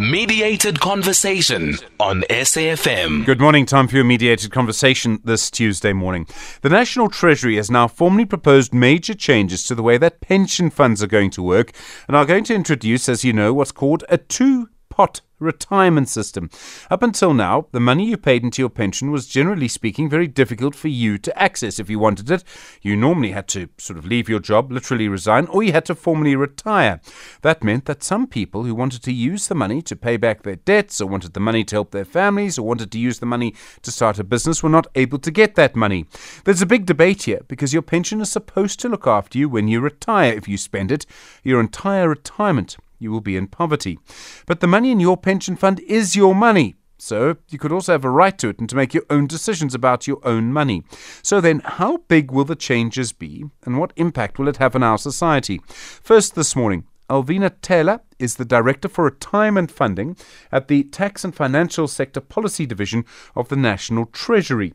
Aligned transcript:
Mediated 0.00 0.80
Conversation 0.80 1.74
on 2.00 2.22
SAFM. 2.28 3.24
Good 3.24 3.40
morning. 3.40 3.64
Time 3.64 3.86
for 3.86 3.94
your 3.94 4.04
mediated 4.04 4.50
conversation 4.50 5.20
this 5.22 5.50
Tuesday 5.50 5.92
morning. 5.92 6.26
The 6.62 6.68
National 6.68 7.08
Treasury 7.08 7.56
has 7.56 7.70
now 7.70 7.86
formally 7.86 8.24
proposed 8.24 8.74
major 8.74 9.14
changes 9.14 9.62
to 9.64 9.74
the 9.74 9.82
way 9.82 9.96
that 9.98 10.20
pension 10.20 10.68
funds 10.70 11.00
are 11.02 11.06
going 11.06 11.30
to 11.30 11.42
work 11.42 11.72
and 12.08 12.16
are 12.16 12.26
going 12.26 12.42
to 12.44 12.54
introduce, 12.54 13.08
as 13.08 13.24
you 13.24 13.32
know, 13.32 13.54
what's 13.54 13.70
called 13.70 14.02
a 14.08 14.18
two 14.18 14.68
pot 14.94 15.20
retirement 15.40 16.08
system. 16.08 16.48
Up 16.88 17.02
until 17.02 17.34
now, 17.34 17.66
the 17.72 17.80
money 17.80 18.06
you 18.06 18.16
paid 18.16 18.44
into 18.44 18.62
your 18.62 18.68
pension 18.68 19.10
was 19.10 19.26
generally 19.26 19.66
speaking 19.66 20.08
very 20.08 20.28
difficult 20.28 20.76
for 20.76 20.86
you 20.86 21.18
to 21.18 21.36
access 21.36 21.80
if 21.80 21.90
you 21.90 21.98
wanted 21.98 22.30
it. 22.30 22.44
You 22.80 22.94
normally 22.94 23.32
had 23.32 23.48
to 23.48 23.68
sort 23.76 23.98
of 23.98 24.06
leave 24.06 24.28
your 24.28 24.38
job, 24.38 24.70
literally 24.70 25.08
resign, 25.08 25.46
or 25.46 25.64
you 25.64 25.72
had 25.72 25.84
to 25.86 25.96
formally 25.96 26.36
retire. 26.36 27.00
That 27.42 27.64
meant 27.64 27.86
that 27.86 28.04
some 28.04 28.28
people 28.28 28.62
who 28.62 28.74
wanted 28.74 29.02
to 29.02 29.12
use 29.12 29.48
the 29.48 29.56
money 29.56 29.82
to 29.82 29.96
pay 29.96 30.16
back 30.16 30.44
their 30.44 30.56
debts, 30.56 31.00
or 31.00 31.08
wanted 31.08 31.34
the 31.34 31.40
money 31.40 31.64
to 31.64 31.74
help 31.74 31.90
their 31.90 32.04
families, 32.04 32.56
or 32.56 32.62
wanted 32.62 32.92
to 32.92 33.00
use 33.00 33.18
the 33.18 33.26
money 33.26 33.52
to 33.82 33.90
start 33.90 34.20
a 34.20 34.24
business 34.24 34.62
were 34.62 34.68
not 34.68 34.86
able 34.94 35.18
to 35.18 35.32
get 35.32 35.56
that 35.56 35.74
money. 35.74 36.06
There's 36.44 36.62
a 36.62 36.66
big 36.66 36.86
debate 36.86 37.24
here 37.24 37.40
because 37.48 37.72
your 37.72 37.82
pension 37.82 38.20
is 38.20 38.30
supposed 38.30 38.78
to 38.80 38.88
look 38.88 39.08
after 39.08 39.38
you 39.38 39.48
when 39.48 39.66
you 39.66 39.80
retire. 39.80 40.32
If 40.32 40.46
you 40.46 40.56
spend 40.56 40.92
it, 40.92 41.04
your 41.42 41.58
entire 41.58 42.08
retirement 42.08 42.76
you 43.04 43.12
will 43.12 43.20
be 43.20 43.36
in 43.36 43.46
poverty. 43.46 44.00
But 44.46 44.58
the 44.58 44.66
money 44.66 44.90
in 44.90 44.98
your 44.98 45.16
pension 45.16 45.54
fund 45.54 45.78
is 45.80 46.16
your 46.16 46.34
money. 46.34 46.74
So 46.98 47.36
you 47.50 47.58
could 47.58 47.70
also 47.70 47.92
have 47.92 48.04
a 48.04 48.10
right 48.10 48.36
to 48.38 48.48
it 48.48 48.58
and 48.58 48.68
to 48.70 48.76
make 48.76 48.94
your 48.94 49.04
own 49.10 49.26
decisions 49.26 49.74
about 49.74 50.06
your 50.06 50.20
own 50.24 50.52
money. 50.52 50.84
So 51.22 51.40
then, 51.40 51.60
how 51.64 51.98
big 52.08 52.30
will 52.30 52.44
the 52.44 52.56
changes 52.56 53.12
be 53.12 53.44
and 53.64 53.78
what 53.78 53.92
impact 53.96 54.38
will 54.38 54.48
it 54.48 54.56
have 54.56 54.74
on 54.74 54.82
our 54.82 54.98
society? 54.98 55.60
First, 55.68 56.34
this 56.34 56.56
morning, 56.56 56.84
Alvinah 57.10 57.60
Thela 57.60 58.00
is 58.18 58.36
the 58.36 58.46
Director 58.46 58.88
for 58.88 59.04
Retirement 59.04 59.70
Funding 59.70 60.16
at 60.50 60.68
the 60.68 60.84
Tax 60.84 61.24
and 61.24 61.34
Financial 61.34 61.86
Sector 61.86 62.22
Policy 62.22 62.64
Division 62.64 63.04
of 63.36 63.48
the 63.48 63.56
National 63.56 64.06
Treasury. 64.06 64.72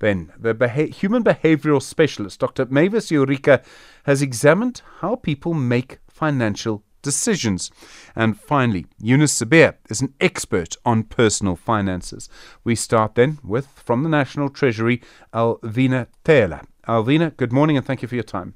Then, 0.00 0.32
the 0.38 0.52
beha- 0.52 0.92
human 0.92 1.24
behavioral 1.24 1.80
specialist, 1.80 2.40
Dr. 2.40 2.66
Mavis 2.66 3.10
Ureka, 3.10 3.64
has 4.04 4.20
examined 4.20 4.82
how 4.98 5.16
people 5.16 5.54
make 5.54 5.98
financial 6.08 6.82
decisions. 7.02 7.70
And 8.14 8.38
finally, 8.38 8.86
Eunice 9.00 9.40
Sibiya 9.40 9.74
is 9.88 10.00
an 10.00 10.14
expert 10.20 10.76
on 10.84 11.04
personal 11.04 11.56
finances. 11.56 12.28
We 12.64 12.74
start 12.74 13.14
then 13.14 13.38
with, 13.42 13.66
from 13.68 14.02
the 14.02 14.08
National 14.08 14.48
Treasury, 14.48 15.00
Alvinah 15.32 16.08
Thela. 16.24 16.64
Alvinah, 16.86 17.36
good 17.36 17.52
morning 17.52 17.76
and 17.76 17.86
thank 17.86 18.02
you 18.02 18.08
for 18.08 18.14
your 18.14 18.24
time. 18.24 18.54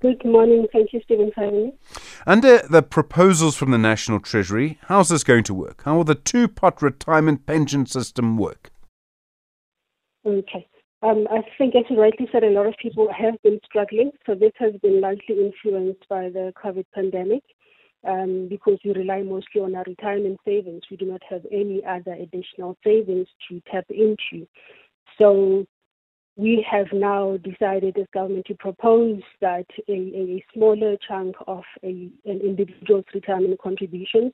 Good 0.00 0.24
morning. 0.26 0.66
Thank 0.72 0.92
you, 0.92 1.00
Stephen, 1.04 1.32
for 1.34 1.44
having 1.44 1.64
me. 1.64 1.72
Under 2.26 2.58
the 2.58 2.82
proposals 2.82 3.56
from 3.56 3.70
the 3.70 3.78
National 3.78 4.20
Treasury, 4.20 4.78
how's 4.82 5.08
this 5.08 5.24
going 5.24 5.44
to 5.44 5.54
work? 5.54 5.82
How 5.84 5.96
will 5.96 6.04
the 6.04 6.14
two 6.14 6.48
pot 6.48 6.82
retirement 6.82 7.46
pension 7.46 7.86
system 7.86 8.36
work? 8.36 8.70
Okay. 10.26 10.68
Um, 11.02 11.26
I 11.30 11.42
think, 11.58 11.74
as 11.76 11.84
you 11.90 12.00
rightly 12.00 12.26
said, 12.32 12.42
a 12.42 12.50
lot 12.50 12.66
of 12.66 12.74
people 12.80 13.08
have 13.12 13.40
been 13.42 13.60
struggling. 13.64 14.10
So 14.24 14.34
this 14.34 14.52
has 14.58 14.72
been 14.82 15.00
largely 15.00 15.36
influenced 15.38 16.08
by 16.08 16.30
the 16.30 16.52
COVID 16.62 16.86
pandemic 16.94 17.42
um, 18.06 18.46
because 18.48 18.78
we 18.84 18.92
rely 18.92 19.22
mostly 19.22 19.60
on 19.60 19.74
our 19.74 19.84
retirement 19.86 20.38
savings. 20.44 20.82
We 20.90 20.96
do 20.96 21.06
not 21.06 21.22
have 21.28 21.42
any 21.52 21.82
other 21.84 22.14
additional 22.14 22.76
savings 22.82 23.28
to 23.48 23.60
tap 23.70 23.84
into. 23.90 24.46
So 25.18 25.66
we 26.36 26.66
have 26.70 26.86
now 26.92 27.38
decided 27.38 27.98
as 27.98 28.06
government 28.12 28.46
to 28.46 28.54
propose 28.54 29.20
that 29.40 29.66
a, 29.88 29.92
a 29.92 30.44
smaller 30.54 30.96
chunk 31.06 31.36
of 31.46 31.62
a, 31.82 32.10
an 32.24 32.40
individual's 32.42 33.04
retirement 33.14 33.60
contributions, 33.62 34.32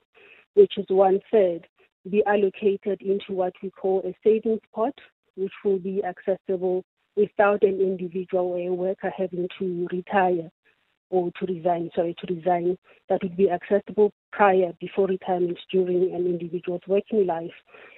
which 0.55 0.79
is 0.79 0.87
one 0.89 1.21
third, 1.31 1.67
be 2.11 2.23
allocated 2.27 3.01
into 3.03 3.33
what 3.33 3.53
we 3.63 3.71
call 3.71 4.03
a 4.05 4.15
savings 4.25 4.61
pot 4.75 4.95
which 5.37 5.53
will 5.65 5.79
be 5.79 6.03
accessible 6.05 6.85
without 7.17 7.63
an 7.63 7.81
individual 7.81 8.47
or 8.47 8.59
a 8.59 8.73
worker 8.73 9.13
having 9.17 9.49
to 9.59 9.89
retire 9.93 10.51
or 11.11 11.31
to 11.39 11.47
resign, 11.47 11.91
sorry, 11.95 12.15
to 12.19 12.35
resign, 12.35 12.77
that 13.09 13.23
would 13.23 13.37
be 13.37 13.51
accessible 13.51 14.11
prior, 14.33 14.73
before 14.81 15.07
retirement, 15.07 15.59
during 15.71 16.15
an 16.15 16.27
individual's 16.27 16.81
working 16.89 17.27
life. 17.27 17.53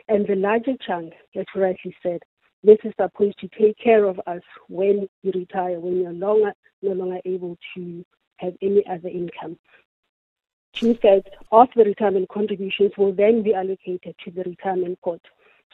And 0.09 0.27
the 0.27 0.35
larger 0.35 0.73
chunk, 0.85 1.13
as 1.37 1.45
you 1.55 1.63
rightly 1.63 1.97
said, 2.03 2.19
this 2.65 2.79
is 2.83 2.93
supposed 3.01 3.39
to 3.39 3.49
take 3.57 3.79
care 3.79 4.05
of 4.05 4.21
us 4.27 4.43
when 4.69 5.09
you 5.23 5.33
retire, 5.33 5.79
when 5.79 6.01
you're 6.01 6.13
longer, 6.13 6.53
no 6.83 6.93
longer 6.93 7.21
able 7.25 7.57
to 7.77 8.05
have 8.39 8.55
any 8.61 8.85
other 8.91 9.09
income. 9.09 9.59
Two 10.73 10.95
thirds 10.95 11.27
of 11.53 11.69
the 11.77 11.85
retirement 11.85 12.29
contributions 12.29 12.93
will 12.99 13.13
then 13.13 13.43
be 13.43 13.55
allocated 13.55 14.17
to 14.25 14.31
the 14.33 14.43
retirement 14.43 14.99
pot. 15.03 15.21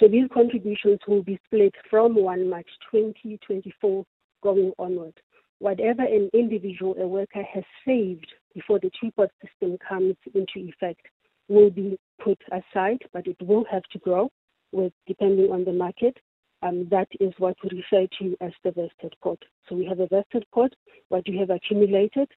So 0.01 0.09
these 0.09 0.29
contributions 0.33 0.99
will 1.07 1.23
be 1.23 1.39
split 1.45 1.75
from 1.91 2.15
1 2.15 2.49
March 2.49 2.69
2024 2.91 4.05
going 4.43 4.73
onward. 4.79 5.13
Whatever 5.59 6.03
an 6.03 6.31
individual, 6.33 6.97
a 6.99 7.07
worker 7.07 7.43
has 7.43 7.65
saved 7.87 8.27
before 8.55 8.81
the 8.81 8.91
two-pot 8.99 9.29
system 9.45 9.77
comes 9.87 10.17
into 10.35 10.69
effect 10.71 11.07
will 11.49 11.69
be 11.69 11.99
put 12.23 12.39
aside, 12.51 13.03
but 13.13 13.27
it 13.27 13.37
will 13.43 13.65
have 13.71 13.83
to 13.93 13.99
grow 13.99 14.31
with 14.73 14.93
depending 15.07 15.51
on 15.53 15.65
the 15.65 15.73
market. 15.73 16.17
Um, 16.63 16.89
that 16.91 17.09
is 17.19 17.33
what 17.39 17.57
we 17.63 17.83
refer 17.83 18.07
to 18.21 18.37
as 18.41 18.53
the 18.65 18.71
vested 18.71 19.15
pot. 19.23 19.39
So 19.69 19.75
we 19.75 19.85
have 19.87 20.01
a 20.01 20.07
vested 20.07 20.47
pot, 20.55 20.73
what 21.09 21.27
you 21.27 21.39
have 21.41 21.51
accumulated. 21.51 22.29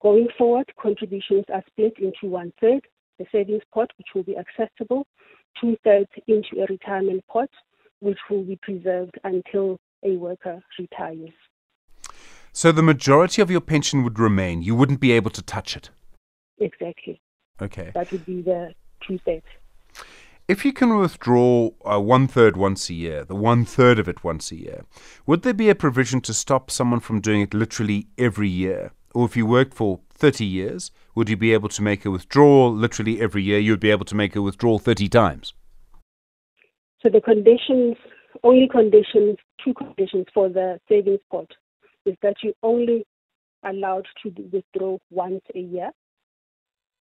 Going 0.00 0.28
forward, 0.38 0.70
contributions 0.80 1.44
are 1.52 1.64
split 1.70 1.94
into 1.98 2.32
one 2.32 2.52
third, 2.60 2.86
the 3.18 3.26
savings 3.32 3.62
pot, 3.72 3.90
which 3.98 4.08
will 4.14 4.22
be 4.22 4.36
accessible, 4.36 5.06
two 5.60 5.76
thirds 5.84 6.10
into 6.26 6.62
a 6.62 6.66
retirement 6.68 7.24
pot, 7.28 7.50
which 8.00 8.18
will 8.30 8.42
be 8.44 8.58
preserved 8.62 9.18
until 9.24 9.78
a 10.04 10.16
worker 10.16 10.60
retires. 10.78 11.32
So 12.52 12.70
the 12.70 12.82
majority 12.82 13.42
of 13.42 13.50
your 13.50 13.60
pension 13.60 14.04
would 14.04 14.18
remain. 14.18 14.62
You 14.62 14.74
wouldn't 14.76 15.00
be 15.00 15.12
able 15.12 15.30
to 15.30 15.42
touch 15.42 15.76
it. 15.76 15.90
Exactly. 16.58 17.20
Okay. 17.60 17.90
That 17.94 18.12
would 18.12 18.24
be 18.24 18.42
the 18.42 18.74
two 19.06 19.18
thirds. 19.24 19.46
If 20.46 20.64
you 20.64 20.72
can 20.72 20.96
withdraw 20.98 21.70
uh, 21.84 21.98
one 22.00 22.28
third 22.28 22.56
once 22.56 22.90
a 22.90 22.94
year, 22.94 23.24
the 23.24 23.34
one 23.34 23.64
third 23.64 23.98
of 23.98 24.08
it 24.08 24.22
once 24.22 24.52
a 24.52 24.56
year, 24.56 24.84
would 25.26 25.42
there 25.42 25.54
be 25.54 25.70
a 25.70 25.74
provision 25.74 26.20
to 26.20 26.34
stop 26.34 26.70
someone 26.70 27.00
from 27.00 27.20
doing 27.20 27.40
it 27.40 27.54
literally 27.54 28.08
every 28.18 28.50
year? 28.50 28.92
Or 29.14 29.24
if 29.24 29.36
you 29.36 29.46
worked 29.46 29.72
for 29.72 30.00
30 30.14 30.44
years, 30.44 30.90
would 31.14 31.28
you 31.28 31.36
be 31.36 31.52
able 31.52 31.68
to 31.70 31.82
make 31.82 32.04
a 32.04 32.10
withdrawal 32.10 32.72
literally 32.72 33.20
every 33.20 33.42
year? 33.42 33.58
You'd 33.58 33.80
be 33.80 33.90
able 33.90 34.04
to 34.06 34.14
make 34.14 34.36
a 34.36 34.42
withdrawal 34.42 34.78
30 34.78 35.08
times. 35.08 35.54
So 37.02 37.10
the 37.10 37.20
conditions, 37.20 37.96
only 38.42 38.68
conditions, 38.68 39.36
two 39.62 39.74
conditions 39.74 40.26
for 40.32 40.48
the 40.48 40.80
savings 40.88 41.20
pot 41.30 41.50
is 42.06 42.16
that 42.22 42.36
you 42.42 42.54
only 42.62 43.06
allowed 43.64 44.06
to 44.22 44.32
withdraw 44.52 44.98
once 45.10 45.42
a 45.54 45.60
year 45.60 45.90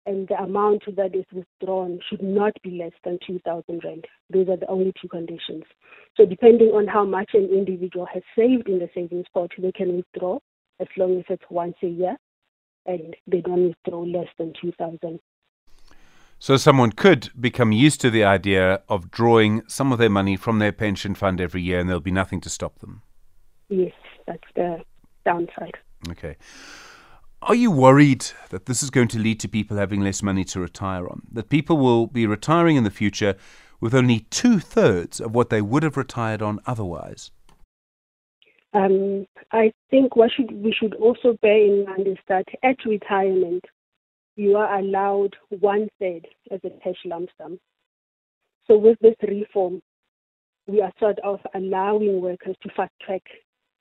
and 0.06 0.28
the 0.28 0.36
amount 0.36 0.84
that 0.96 1.16
is 1.16 1.26
withdrawn 1.32 2.00
should 2.10 2.24
not 2.24 2.54
be 2.64 2.72
less 2.72 2.92
than 3.04 3.20
2,000 3.26 3.82
Rand. 3.84 4.06
Those 4.32 4.50
are 4.50 4.58
the 4.58 4.68
only 4.68 4.94
two 5.00 5.08
conditions. 5.08 5.64
So 6.18 6.26
depending 6.26 6.70
on 6.70 6.88
how 6.88 7.06
much 7.06 7.32
an 7.34 7.50
individual 7.52 8.08
has 8.12 8.24
saved 8.36 8.68
in 8.68 8.80
the 8.80 8.90
savings 8.96 9.28
pot, 9.34 9.52
they 9.58 9.72
can 9.72 9.98
withdraw 9.98 10.40
as 10.80 10.88
long 10.98 11.20
as 11.20 11.26
it's 11.30 11.44
once 11.50 11.76
a 11.84 11.88
year 11.88 12.18
and 12.86 13.16
they 13.28 13.42
don't 13.42 13.68
withdraw 13.68 14.02
less 14.02 14.28
than 14.38 14.54
2,000. 14.62 15.20
So 16.40 16.58
someone 16.58 16.92
could 16.92 17.30
become 17.40 17.72
used 17.72 18.02
to 18.02 18.10
the 18.10 18.24
idea 18.24 18.82
of 18.90 19.12
drawing 19.12 19.62
some 19.68 19.92
of 19.92 20.00
their 20.00 20.10
money 20.10 20.36
from 20.36 20.58
their 20.58 20.72
pension 20.72 21.14
fund 21.14 21.40
every 21.40 21.62
year 21.62 21.80
and 21.80 21.88
there'll 21.88 22.02
be 22.02 22.12
nothing 22.12 22.42
to 22.42 22.50
stop 22.50 22.80
them. 22.80 23.04
Yes, 23.70 23.94
that's 24.26 24.48
the 24.56 24.80
downside. 25.24 25.78
Okay. 26.10 26.38
Are 27.44 27.56
you 27.56 27.72
worried 27.72 28.26
that 28.50 28.66
this 28.66 28.82
is 28.82 28.90
going 28.90 29.08
to 29.10 29.20
lead 29.20 29.40
to 29.42 29.48
people 29.48 29.78
having 29.78 30.02
less 30.02 30.24
money 30.24 30.44
to 30.46 30.60
retire 30.60 31.08
on? 31.08 31.22
That 31.32 31.50
people 31.50 31.78
will 31.78 32.08
be 32.08 32.26
retiring 32.26 32.76
in 32.76 32.84
the 32.84 32.90
future 32.90 33.36
with 33.80 33.96
only 33.96 34.22
two 34.30 34.60
thirds 34.60 35.20
of 35.20 35.34
what 35.34 35.50
they 35.50 35.62
would 35.62 35.84
have 35.84 35.98
retired 35.98 36.42
on 36.42 36.60
otherwise? 36.66 37.32
Um, 38.74 39.28
I 39.52 39.74
think 39.90 40.16
what 40.16 40.32
should 40.32 40.52
we 40.52 40.74
should 40.74 40.94
also 40.96 41.38
bear 41.42 41.58
in 41.58 41.86
mind 41.86 42.08
is 42.08 42.18
that 42.30 42.46
at 42.64 42.78
retirement, 42.86 43.66
you 44.38 44.56
are 44.56 44.80
allowed 44.80 45.36
one 45.50 45.90
third 46.00 46.26
as 46.52 46.62
a 46.64 46.70
cash 46.82 46.96
lump 47.06 47.30
sum. 47.38 47.60
So 48.68 48.78
with 48.78 48.98
this 49.02 49.16
reform, 49.28 49.82
we 50.68 50.82
are 50.82 50.94
sort 51.00 51.20
of 51.20 51.40
allowing 51.54 52.22
workers 52.22 52.56
to 52.64 52.70
fast 52.76 52.94
track 53.06 53.24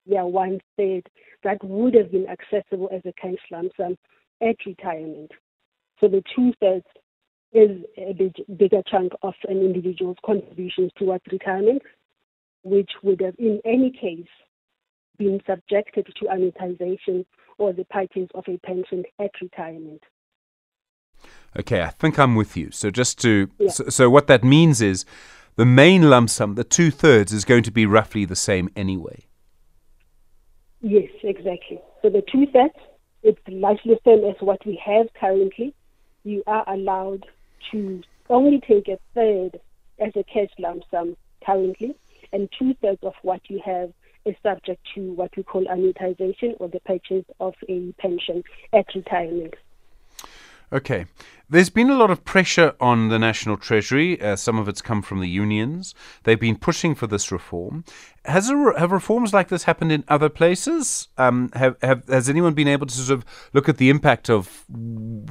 their 0.07 0.27
one 0.27 0.59
third 0.77 1.09
that 1.45 1.63
would 1.63 1.95
have 1.95 2.11
been 2.11 2.27
accessible 2.29 2.91
as 2.93 3.03
a 3.05 3.13
cash 3.13 3.39
lump 3.53 3.71
sum 3.77 3.97
at 4.43 4.57
retirement. 4.67 5.31
So 6.01 6.09
the 6.09 6.23
two 6.35 6.53
thirds 6.59 6.87
is 7.53 7.83
a 7.97 8.13
big, 8.13 8.35
bigger 8.59 8.83
chunk 8.91 9.13
of 9.23 9.35
an 9.49 9.59
individual's 9.59 10.17
contributions 10.25 10.91
towards 10.97 11.23
retirement, 11.31 11.83
which 12.65 12.91
would 13.03 13.21
have 13.21 13.35
in 13.39 13.61
any 13.65 13.93
case 13.93 14.27
been 15.21 15.41
subjected 15.47 16.07
to 16.17 16.25
annuitization 16.25 17.25
or 17.59 17.73
the 17.75 17.85
purchase 17.85 18.29
of 18.35 18.45
a 18.49 18.57
pension 18.59 19.05
at 19.21 19.31
retirement. 19.41 20.03
Okay, 21.59 21.83
I 21.83 21.91
think 21.91 22.19
I'm 22.19 22.35
with 22.35 22.57
you. 22.57 22.71
So 22.71 22.91
just 22.91 23.21
to 23.21 23.51
yeah. 23.59 23.71
so, 23.71 23.89
so, 23.91 24.11
what 24.11 24.27
that 24.29 24.43
means 24.43 24.81
is 24.81 25.05
the 25.57 25.67
main 25.67 26.09
lump 26.09 26.31
sum, 26.31 26.55
the 26.55 26.65
two 26.65 26.91
thirds, 26.91 27.33
is 27.33 27.45
going 27.45 27.63
to 27.65 27.71
be 27.71 27.85
roughly 27.85 28.25
the 28.25 28.37
same 28.37 28.71
anyway. 28.75 29.27
Yes, 30.81 31.11
exactly. 31.23 31.79
So 32.01 32.09
the 32.09 32.23
two 32.33 32.47
thirds, 32.47 32.81
it's 33.23 33.41
largely 33.47 33.95
the 33.95 34.01
same 34.07 34.25
as 34.25 34.37
what 34.41 34.65
we 34.65 34.81
have 34.83 35.09
currently. 35.21 35.75
You 36.25 36.43
are 36.47 36.65
allowed 36.67 37.27
to 37.73 38.03
only 38.31 38.61
take 38.61 38.89
a 38.89 38.99
third 39.15 39.61
as 39.99 40.13
a 40.17 40.25
cash 40.25 40.49
lump 40.59 40.85
sum 40.91 41.17
currently, 41.45 41.95
and 42.33 42.49
two 42.59 42.73
thirds 42.81 43.03
of 43.03 43.13
what 43.23 43.43
you 43.51 43.61
have 43.63 43.93
is 44.25 44.35
subject 44.43 44.81
to 44.95 45.13
what 45.13 45.37
we 45.37 45.43
call 45.43 45.65
annuitization 45.65 46.55
or 46.59 46.69
the 46.69 46.81
purchase 46.81 47.25
of 47.39 47.55
a 47.69 47.93
pension 47.99 48.43
at 48.73 48.87
retirement. 48.95 49.55
Okay. 50.73 51.07
There's 51.49 51.71
been 51.71 51.91
a 51.91 51.97
lot 51.97 52.13
of 52.13 52.25
pressure 52.25 52.77
on 52.81 53.09
the 53.09 53.19
National 53.19 53.57
Treasury. 53.57 54.21
Uh, 54.21 54.37
some 54.37 54.57
of 54.57 54.69
it's 54.69 54.81
come 54.81 55.03
from 55.03 55.19
the 55.19 55.29
unions. 55.29 55.97
They've 56.23 56.39
been 56.39 56.57
pushing 56.57 56.95
for 56.95 57.09
this 57.09 57.33
reform. 57.33 57.85
Has 58.25 58.53
re- 58.53 58.75
have 58.79 58.93
reforms 58.93 59.35
like 59.35 59.49
this 59.49 59.65
happened 59.65 59.91
in 59.91 60.05
other 60.07 60.29
places? 60.29 61.09
Um, 61.19 61.51
have, 61.55 61.77
have, 61.83 62.07
has 62.07 62.29
anyone 62.29 62.55
been 62.55 62.69
able 62.69 62.87
to 62.87 62.95
sort 62.95 63.19
of 63.19 63.25
look 63.53 63.69
at 63.69 63.79
the 63.79 63.91
impact 63.91 64.31
of 64.31 64.65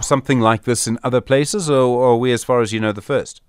something 0.02 0.42
like 0.42 0.64
this 0.64 0.88
in 0.88 1.00
other 1.06 1.22
places, 1.22 1.70
or, 1.70 1.84
or 1.84 2.14
are 2.14 2.18
we, 2.18 2.34
as 2.34 2.44
far 2.44 2.60
as 2.60 2.74
you 2.74 2.82
know, 2.82 2.92
the 2.92 3.02
first? 3.02 3.42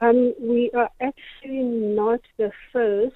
Um, 0.00 0.34
we 0.40 0.72
are 0.74 0.90
actually 1.00 1.62
not 1.62 2.20
the 2.38 2.50
first. 2.72 3.14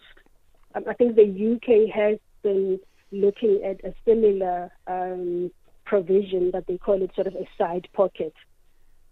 Um, 0.75 0.85
I 0.89 0.95
think 0.95 1.17
the 1.17 1.23
UK 1.57 1.95
has 1.95 2.19
been 2.43 2.79
looking 3.13 3.61
at 3.65 3.85
a 3.85 3.95
similar 4.05 4.71
um, 4.87 5.51
provision 5.85 6.51
that 6.53 6.67
they 6.67 6.79
call 6.79 7.03
it 7.03 7.11
sort 7.15 7.27
of 7.27 7.35
a 7.35 7.49
side 7.59 7.89
pocket. 7.93 8.35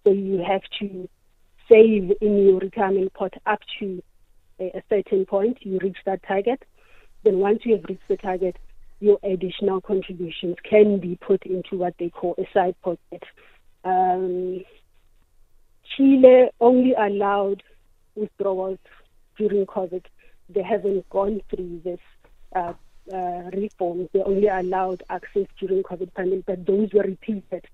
So 0.05 0.13
you 0.13 0.43
have 0.47 0.63
to 0.81 1.09
save 1.69 2.13
in 2.21 2.39
your 2.47 2.59
retirement 2.59 3.13
pot 3.15 3.35
up 3.47 3.61
to 3.81 4.03
a, 4.61 4.79
a 4.79 4.83
certain 4.89 5.27
point. 5.27 5.59
You 5.63 5.79
reach 5.83 5.99
that 6.07 6.23
target. 6.27 6.63
Then 7.25 7.39
once 7.39 7.61
you 7.65 7.77
have 7.77 7.85
reached 7.89 8.09
the 8.09 8.17
target, 8.17 8.57
your 9.01 9.19
additional 9.23 9.81
contributions 9.81 10.57
can 10.69 10.99
be 10.99 11.17
put 11.17 11.45
into 11.45 11.77
what 11.77 11.95
they 11.99 12.11
call 12.11 12.35
a 12.39 12.47
side 12.53 12.75
pocket. 12.83 13.23
Um, 13.85 14.65
Chile 15.97 16.51
only 16.61 16.95
allowed 16.95 17.63
withdrawals 18.15 18.79
during 19.37 19.67
COVID. 19.67 20.05
They 20.49 20.63
haven't 20.63 21.09
gone 21.11 21.41
through 21.51 21.81
this 21.85 22.01
uh, 22.55 22.73
uh, 23.13 23.51
they 23.51 24.23
only 24.25 24.49
allowed 24.49 25.03
access 25.09 25.47
during 25.59 25.83
COVID 25.83 26.13
pandemic, 26.15 26.47
but 26.47 26.67
those 26.67 26.93
were 26.93 27.03
repeated 27.03 27.65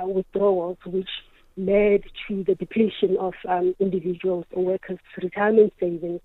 uh, 0.00 0.06
withdrawals, 0.06 0.78
which 0.84 1.08
led 1.56 2.02
to 2.28 2.44
the 2.44 2.54
depletion 2.54 3.16
of 3.18 3.34
um, 3.48 3.74
individuals 3.80 4.44
or 4.52 4.64
workers' 4.64 4.98
retirement 5.16 5.72
savings. 5.80 6.20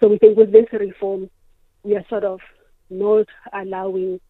So 0.00 0.08
we 0.08 0.18
think 0.18 0.36
with 0.36 0.52
this 0.52 0.66
reform, 0.72 1.30
we 1.82 1.96
are 1.96 2.04
sort 2.08 2.24
of 2.24 2.40
not 2.88 3.26
allowing 3.52 4.20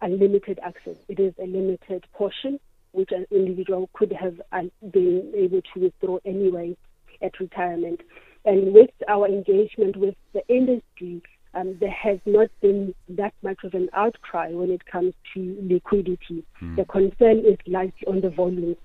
unlimited 0.00 0.58
access. 0.62 0.96
It 1.08 1.18
is 1.18 1.34
a 1.38 1.46
limited 1.46 2.04
portion, 2.12 2.60
which 2.92 3.10
an 3.12 3.26
individual 3.30 3.88
could 3.92 4.12
have 4.12 4.40
uh, 4.52 4.62
been 4.90 5.32
able 5.34 5.62
to 5.74 5.80
withdraw 5.80 6.18
anyway 6.24 6.76
at 7.22 7.38
retirement. 7.40 8.02
And 8.46 8.72
with 8.72 8.90
our 9.08 9.26
engagement 9.26 9.96
with 9.96 10.14
the 10.32 10.46
industry, 10.48 11.20
um, 11.52 11.76
there 11.80 11.90
has 11.90 12.18
not 12.26 12.48
been 12.60 12.94
that 13.08 13.34
much 13.42 13.58
of 13.64 13.74
an 13.74 13.88
outcry 13.92 14.50
when 14.52 14.70
it 14.70 14.86
comes 14.86 15.14
to 15.34 15.56
liquidity. 15.60 16.44
Mm. 16.62 16.76
The 16.76 16.84
concern 16.84 17.38
is 17.40 17.58
largely 17.66 18.06
on 18.06 18.20
the 18.20 18.30
volume, 18.30 18.76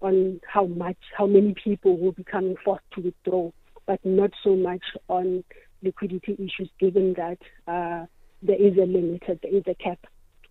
on 0.00 0.40
how 0.46 0.66
much, 0.66 0.96
how 1.16 1.26
many 1.26 1.54
people 1.62 1.96
will 1.96 2.12
be 2.12 2.24
coming 2.24 2.56
forced 2.64 2.84
to 2.94 3.02
withdraw, 3.02 3.50
but 3.86 4.00
not 4.04 4.30
so 4.42 4.56
much 4.56 4.82
on 5.08 5.44
liquidity 5.82 6.32
issues, 6.32 6.70
given 6.80 7.14
that 7.14 7.38
uh, 7.68 8.06
there 8.42 8.60
is 8.60 8.76
a 8.78 8.86
limit, 8.86 9.22
there 9.26 9.54
is 9.54 9.62
a 9.68 9.74
cap 9.74 9.98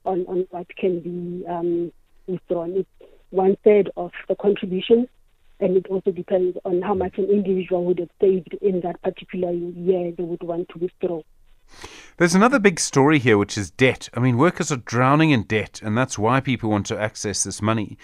on, 0.05 0.25
on 0.27 0.47
what 0.51 0.67
can 0.77 0.99
be 1.01 1.45
um, 1.47 1.91
withdrawn. 2.27 2.71
It's 2.77 3.11
one 3.31 3.57
third 3.63 3.89
of 3.97 4.11
the 4.29 4.35
contributions, 4.35 5.07
and 5.59 5.77
it 5.77 5.87
also 5.89 6.11
depends 6.11 6.57
on 6.65 6.81
how 6.81 6.93
much 6.93 7.17
an 7.17 7.25
individual 7.25 7.85
would 7.85 7.99
have 7.99 8.09
saved 8.19 8.55
in 8.61 8.81
that 8.81 9.01
particular 9.01 9.51
year 9.51 10.11
they 10.17 10.23
would 10.23 10.43
want 10.43 10.67
to 10.69 10.79
withdraw. 10.79 11.21
There's 12.17 12.35
another 12.35 12.59
big 12.59 12.79
story 12.79 13.19
here, 13.19 13.37
which 13.37 13.57
is 13.57 13.71
debt. 13.71 14.09
I 14.13 14.19
mean, 14.19 14.37
workers 14.37 14.71
are 14.71 14.77
drowning 14.77 15.31
in 15.31 15.43
debt, 15.43 15.81
and 15.83 15.97
that's 15.97 16.19
why 16.19 16.39
people 16.39 16.69
want 16.69 16.85
to 16.87 16.99
access 16.99 17.43
this 17.43 17.61
money. 17.61 17.97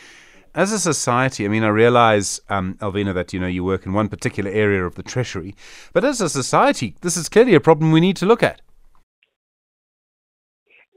As 0.55 0.71
a 0.71 0.79
society, 0.79 1.45
I 1.45 1.47
mean, 1.47 1.63
I 1.63 1.67
realize, 1.67 2.41
um, 2.49 2.75
Alvinah, 2.81 3.13
that 3.13 3.33
you 3.33 3.39
know 3.39 3.47
you 3.47 3.63
work 3.63 3.85
in 3.85 3.93
one 3.93 4.09
particular 4.09 4.49
area 4.49 4.83
of 4.83 4.95
the 4.95 5.03
treasury, 5.03 5.55
but 5.93 6.03
as 6.03 6.21
a 6.21 6.29
society, 6.29 6.95
this 7.01 7.17
is 7.17 7.29
clearly 7.29 7.53
a 7.53 7.59
problem 7.59 7.91
we 7.91 7.99
need 7.99 8.17
to 8.17 8.25
look 8.25 8.41
at. 8.41 8.61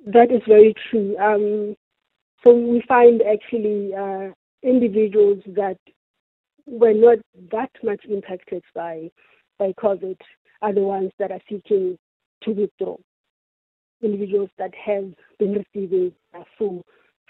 That 0.07 0.33
is 0.33 0.43
very 0.49 0.75
true. 0.91 1.17
Um, 1.19 1.77
so 2.43 2.55
we 2.55 2.83
find 2.89 3.23
actually 3.23 3.95
uh, 3.95 4.31
individuals 4.63 5.43
that 5.47 5.79
were 6.67 6.95
not 6.95 7.19
that 7.51 7.71
much 7.83 8.05
impacted 8.09 8.63
by 8.75 9.11
by 9.59 9.73
COVID 9.81 10.17
are 10.63 10.73
the 10.73 10.81
ones 10.81 11.11
that 11.19 11.31
are 11.31 11.41
seeking 11.49 11.99
to 12.43 12.51
withdraw. 12.51 12.97
Individuals 14.03 14.51
that 14.59 14.73
have 14.75 15.13
been 15.39 15.53
receiving 15.53 16.13
full 16.59 16.85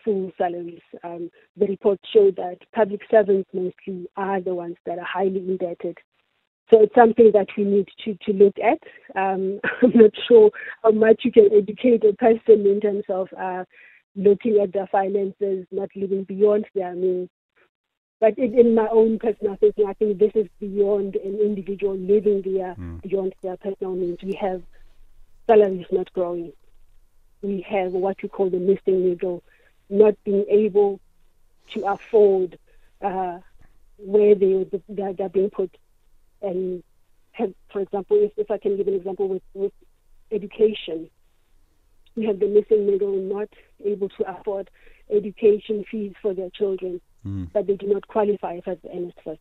full 0.05 0.33
salaries. 0.37 0.81
Um, 1.05 1.31
the 1.57 1.67
report 1.67 2.01
showed 2.13 2.37
that 2.37 2.59
public 2.75 3.01
servants 3.11 3.49
mostly 3.53 4.07
are 4.17 4.41
the 4.41 4.55
ones 4.55 4.77
that 4.87 4.99
are 4.99 5.07
highly 5.07 5.39
indebted. 5.39 5.99
So 6.71 6.81
it's 6.81 6.95
something 6.95 7.31
that 7.35 7.49
we 7.57 7.65
need 7.65 7.89
to, 8.05 8.17
to 8.25 8.33
look 8.33 8.55
at. 8.59 8.79
Um, 9.21 9.61
I'm 9.83 9.93
not 9.95 10.13
sure 10.27 10.51
how 10.83 10.91
much 10.91 11.21
you 11.25 11.33
can 11.33 11.51
educate 11.53 12.03
a 12.05 12.15
person 12.15 12.67
in 12.67 12.81
terms 12.81 13.05
of 13.09 13.29
uh, 13.39 13.65
looking 14.17 14.59
at 14.63 14.73
their 14.73 14.89
finances, 14.91 15.67
not 15.71 15.91
living 15.95 16.25
beyond 16.25 16.67
their 16.75 16.95
means. 16.95 17.29
But 18.23 18.39
in, 18.39 18.57
in, 18.57 18.77
my 18.77 18.87
own 18.87 19.19
personal 19.19 19.57
thinking, 19.57 19.85
I 19.89 19.95
think 19.95 20.21
this 20.21 20.31
is 20.37 20.47
beyond 20.61 21.17
an 21.17 21.41
individual 21.41 21.97
living 21.97 22.43
there, 22.43 22.77
mm. 22.79 23.03
beyond 23.03 23.35
their 23.43 23.57
personal 23.57 23.97
means. 23.97 24.19
We 24.23 24.35
have 24.35 24.63
salaries 25.49 25.87
not 25.91 26.13
growing. 26.13 26.53
We 27.43 27.63
have 27.69 27.91
what 27.91 28.23
we 28.23 28.29
call 28.29 28.49
the 28.49 28.59
missing 28.59 29.09
middle, 29.09 29.43
not 29.91 30.15
being 30.23 30.45
able 30.49 31.01
to 31.73 31.85
afford 31.85 32.61
uh, 33.01 33.41
where 33.97 34.37
they, 34.37 34.69
they, 34.89 35.15
they're 35.15 35.29
being 35.29 35.51
put. 35.51 35.77
And 36.43 36.85
have, 37.33 37.53
for 37.73 37.81
example, 37.81 38.19
if, 38.21 38.31
if 38.37 38.53
I 38.53 38.59
can 38.59 38.77
give 38.77 38.87
an 38.87 38.95
example 38.95 39.27
with, 39.27 39.43
with 39.53 39.73
education, 40.31 41.11
we 42.15 42.27
have 42.27 42.39
the 42.39 42.47
missing 42.47 42.87
middle 42.87 43.17
not 43.17 43.49
able 43.85 44.11
to 44.11 44.31
afford 44.31 44.71
education 45.11 45.85
fees 45.91 46.13
for 46.23 46.35
their 46.35 46.51
children, 46.51 47.01
mm. 47.27 47.49
but 47.53 47.67
they 47.67 47.77
do 47.77 47.87
not 47.87 48.07
qualify 48.07 48.61
for 48.61 48.75
the 48.77 48.89
NSFAS. 48.89 49.39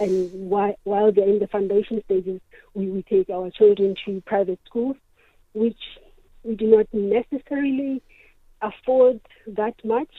And 0.00 0.50
while, 0.50 0.74
while 0.84 1.12
they're 1.12 1.28
in 1.28 1.38
the 1.38 1.46
foundation 1.46 2.02
stages, 2.04 2.40
we, 2.74 2.88
we 2.88 3.02
take 3.02 3.30
our 3.30 3.50
children 3.50 3.94
to 4.04 4.20
private 4.26 4.58
schools, 4.66 4.96
which 5.52 5.78
we 6.42 6.56
do 6.56 6.66
not 6.66 6.86
necessarily 6.92 8.02
afford 8.60 9.20
that 9.46 9.74
much, 9.84 10.10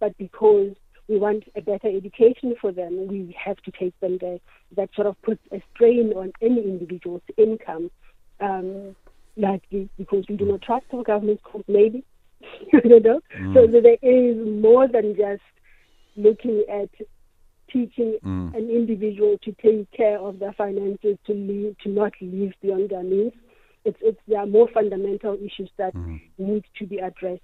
but 0.00 0.16
because 0.18 0.74
we 1.08 1.18
want 1.18 1.44
a 1.56 1.60
better 1.60 1.88
education 1.88 2.54
for 2.60 2.72
them, 2.72 3.06
we 3.06 3.36
have 3.42 3.56
to 3.58 3.70
take 3.70 3.98
them 4.00 4.18
there. 4.20 4.38
That 4.76 4.90
sort 4.94 5.06
of 5.06 5.20
puts 5.22 5.42
a 5.50 5.62
strain 5.74 6.12
on 6.14 6.32
any 6.40 6.62
individual's 6.62 7.22
income, 7.36 7.90
um, 8.40 8.94
likely 9.36 9.88
because 9.96 10.24
we 10.28 10.36
do 10.36 10.44
not 10.44 10.62
trust 10.62 10.86
our 10.92 11.02
government 11.02 11.40
schools, 11.46 11.64
maybe. 11.68 12.04
I 12.74 12.80
don't 12.80 13.04
know. 13.04 13.20
Mm. 13.38 13.54
So 13.54 13.80
there 13.80 13.96
is 14.02 14.36
more 14.62 14.88
than 14.88 15.16
just 15.16 15.42
looking 16.16 16.64
at 16.70 16.90
teaching 17.72 18.18
mm. 18.24 18.54
an 18.54 18.70
individual 18.70 19.38
to 19.42 19.52
take 19.62 19.90
care 19.92 20.18
of 20.18 20.38
their 20.38 20.52
finances, 20.52 21.16
to 21.26 21.32
leave, 21.32 21.76
to 21.78 21.88
not 21.88 22.12
live 22.20 22.52
beyond 22.60 22.90
their 22.90 23.02
means. 23.02 23.32
It's, 23.84 23.98
it's 24.00 24.20
there 24.28 24.40
are 24.40 24.46
more 24.46 24.68
fundamental 24.72 25.34
issues 25.34 25.70
that 25.78 25.94
mm. 25.94 26.20
need 26.38 26.64
to 26.78 26.86
be 26.86 26.98
addressed. 26.98 27.42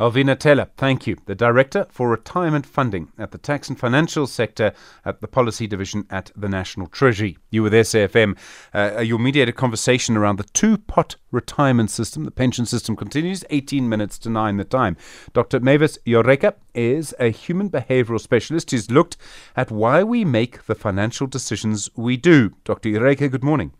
Alvinah 0.00 0.36
Thela, 0.36 0.66
thank 0.78 1.06
you. 1.06 1.18
The 1.26 1.34
Director 1.34 1.86
for 1.90 2.08
Retirement 2.08 2.64
Funding 2.64 3.12
at 3.18 3.32
the 3.32 3.36
Tax 3.36 3.68
and 3.68 3.78
Financial 3.78 4.26
Sector 4.26 4.72
at 5.04 5.20
the 5.20 5.28
Policy 5.28 5.66
Division 5.66 6.06
at 6.08 6.30
the 6.34 6.48
National 6.48 6.86
Treasury. 6.86 7.36
You 7.50 7.62
with 7.64 7.74
SAFM. 7.74 8.38
Uh, 8.72 9.00
your 9.00 9.18
mediated 9.18 9.56
conversation 9.56 10.16
around 10.16 10.38
the 10.38 10.44
two 10.54 10.78
pot 10.78 11.16
retirement 11.30 11.90
system, 11.90 12.24
the 12.24 12.30
pension 12.30 12.64
system, 12.64 12.96
continues 12.96 13.44
18 13.50 13.90
minutes 13.90 14.18
to 14.20 14.30
9 14.30 14.56
the 14.56 14.64
time. 14.64 14.96
Dr. 15.34 15.60
Mavis 15.60 15.98
Ureka 16.06 16.54
is 16.74 17.14
a 17.20 17.28
human 17.28 17.68
behavioral 17.68 18.18
specialist 18.18 18.70
who's 18.70 18.90
looked 18.90 19.18
at 19.54 19.70
why 19.70 20.02
we 20.02 20.24
make 20.24 20.64
the 20.64 20.74
financial 20.74 21.26
decisions 21.26 21.90
we 21.94 22.16
do. 22.16 22.56
Dr. 22.64 22.88
Ureka, 22.88 23.30
good 23.30 23.44
morning. 23.44 23.74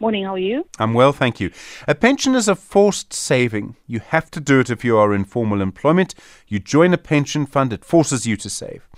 Morning, 0.00 0.24
how 0.24 0.34
are 0.34 0.38
you? 0.38 0.66
I'm 0.78 0.94
well, 0.94 1.12
thank 1.12 1.38
you. 1.38 1.50
A 1.86 1.94
pension 1.94 2.34
is 2.34 2.48
a 2.48 2.56
forced 2.56 3.12
saving. 3.12 3.76
You 3.86 4.00
have 4.00 4.30
to 4.32 4.40
do 4.40 4.60
it 4.60 4.70
if 4.70 4.84
you 4.84 4.96
are 4.96 5.14
in 5.14 5.24
formal 5.24 5.60
employment. 5.60 6.14
You 6.48 6.58
join 6.58 6.92
a 6.92 6.98
pension 6.98 7.46
fund, 7.46 7.72
it 7.72 7.84
forces 7.84 8.26
you 8.26 8.36
to 8.38 8.50
save. 8.50 8.88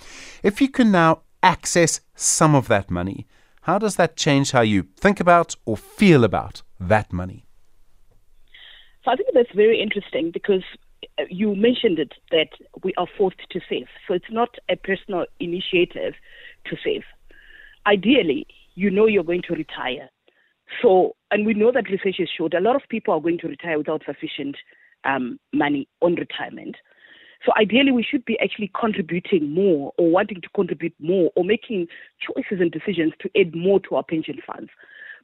If 0.42 0.60
you 0.60 0.68
can 0.68 0.90
now 0.90 1.22
access 1.42 2.00
some 2.14 2.54
of 2.54 2.68
that 2.68 2.90
money, 2.90 3.26
how 3.62 3.78
does 3.78 3.96
that 3.96 4.16
change 4.16 4.52
how 4.52 4.60
you 4.60 4.86
think 4.96 5.20
about 5.20 5.56
or 5.64 5.76
feel 5.76 6.24
about 6.24 6.62
that 6.78 7.12
money? 7.12 7.46
So 9.04 9.10
I 9.10 9.16
think 9.16 9.28
that's 9.34 9.54
very 9.54 9.82
interesting 9.82 10.30
because 10.30 10.62
uh, 11.18 11.24
you 11.28 11.54
mentioned 11.54 11.98
it 11.98 12.12
that 12.30 12.48
we 12.82 12.94
are 12.96 13.06
forced 13.18 13.40
to 13.50 13.60
save. 13.68 13.86
So 14.06 14.14
it's 14.14 14.30
not 14.30 14.56
a 14.70 14.76
personal 14.76 15.26
initiative 15.40 16.14
to 16.66 16.76
save. 16.82 17.02
Ideally, 17.86 18.46
you 18.74 18.90
know 18.90 19.06
you're 19.06 19.24
going 19.24 19.42
to 19.48 19.54
retire. 19.54 20.08
So, 20.82 21.14
and 21.30 21.46
we 21.46 21.54
know 21.54 21.72
that 21.72 21.90
research 21.90 22.16
has 22.18 22.28
showed 22.36 22.54
a 22.54 22.60
lot 22.60 22.76
of 22.76 22.82
people 22.88 23.14
are 23.14 23.20
going 23.20 23.38
to 23.38 23.48
retire 23.48 23.78
without 23.78 24.02
sufficient 24.06 24.56
um, 25.04 25.38
money 25.52 25.88
on 26.00 26.14
retirement. 26.14 26.76
So 27.44 27.52
ideally, 27.60 27.92
we 27.92 28.02
should 28.02 28.24
be 28.24 28.38
actually 28.40 28.70
contributing 28.78 29.52
more 29.52 29.92
or 29.98 30.10
wanting 30.10 30.40
to 30.40 30.48
contribute 30.54 30.94
more 30.98 31.30
or 31.36 31.44
making 31.44 31.88
choices 32.20 32.60
and 32.60 32.70
decisions 32.70 33.12
to 33.20 33.30
add 33.38 33.54
more 33.54 33.80
to 33.80 33.96
our 33.96 34.02
pension 34.02 34.38
funds. 34.46 34.70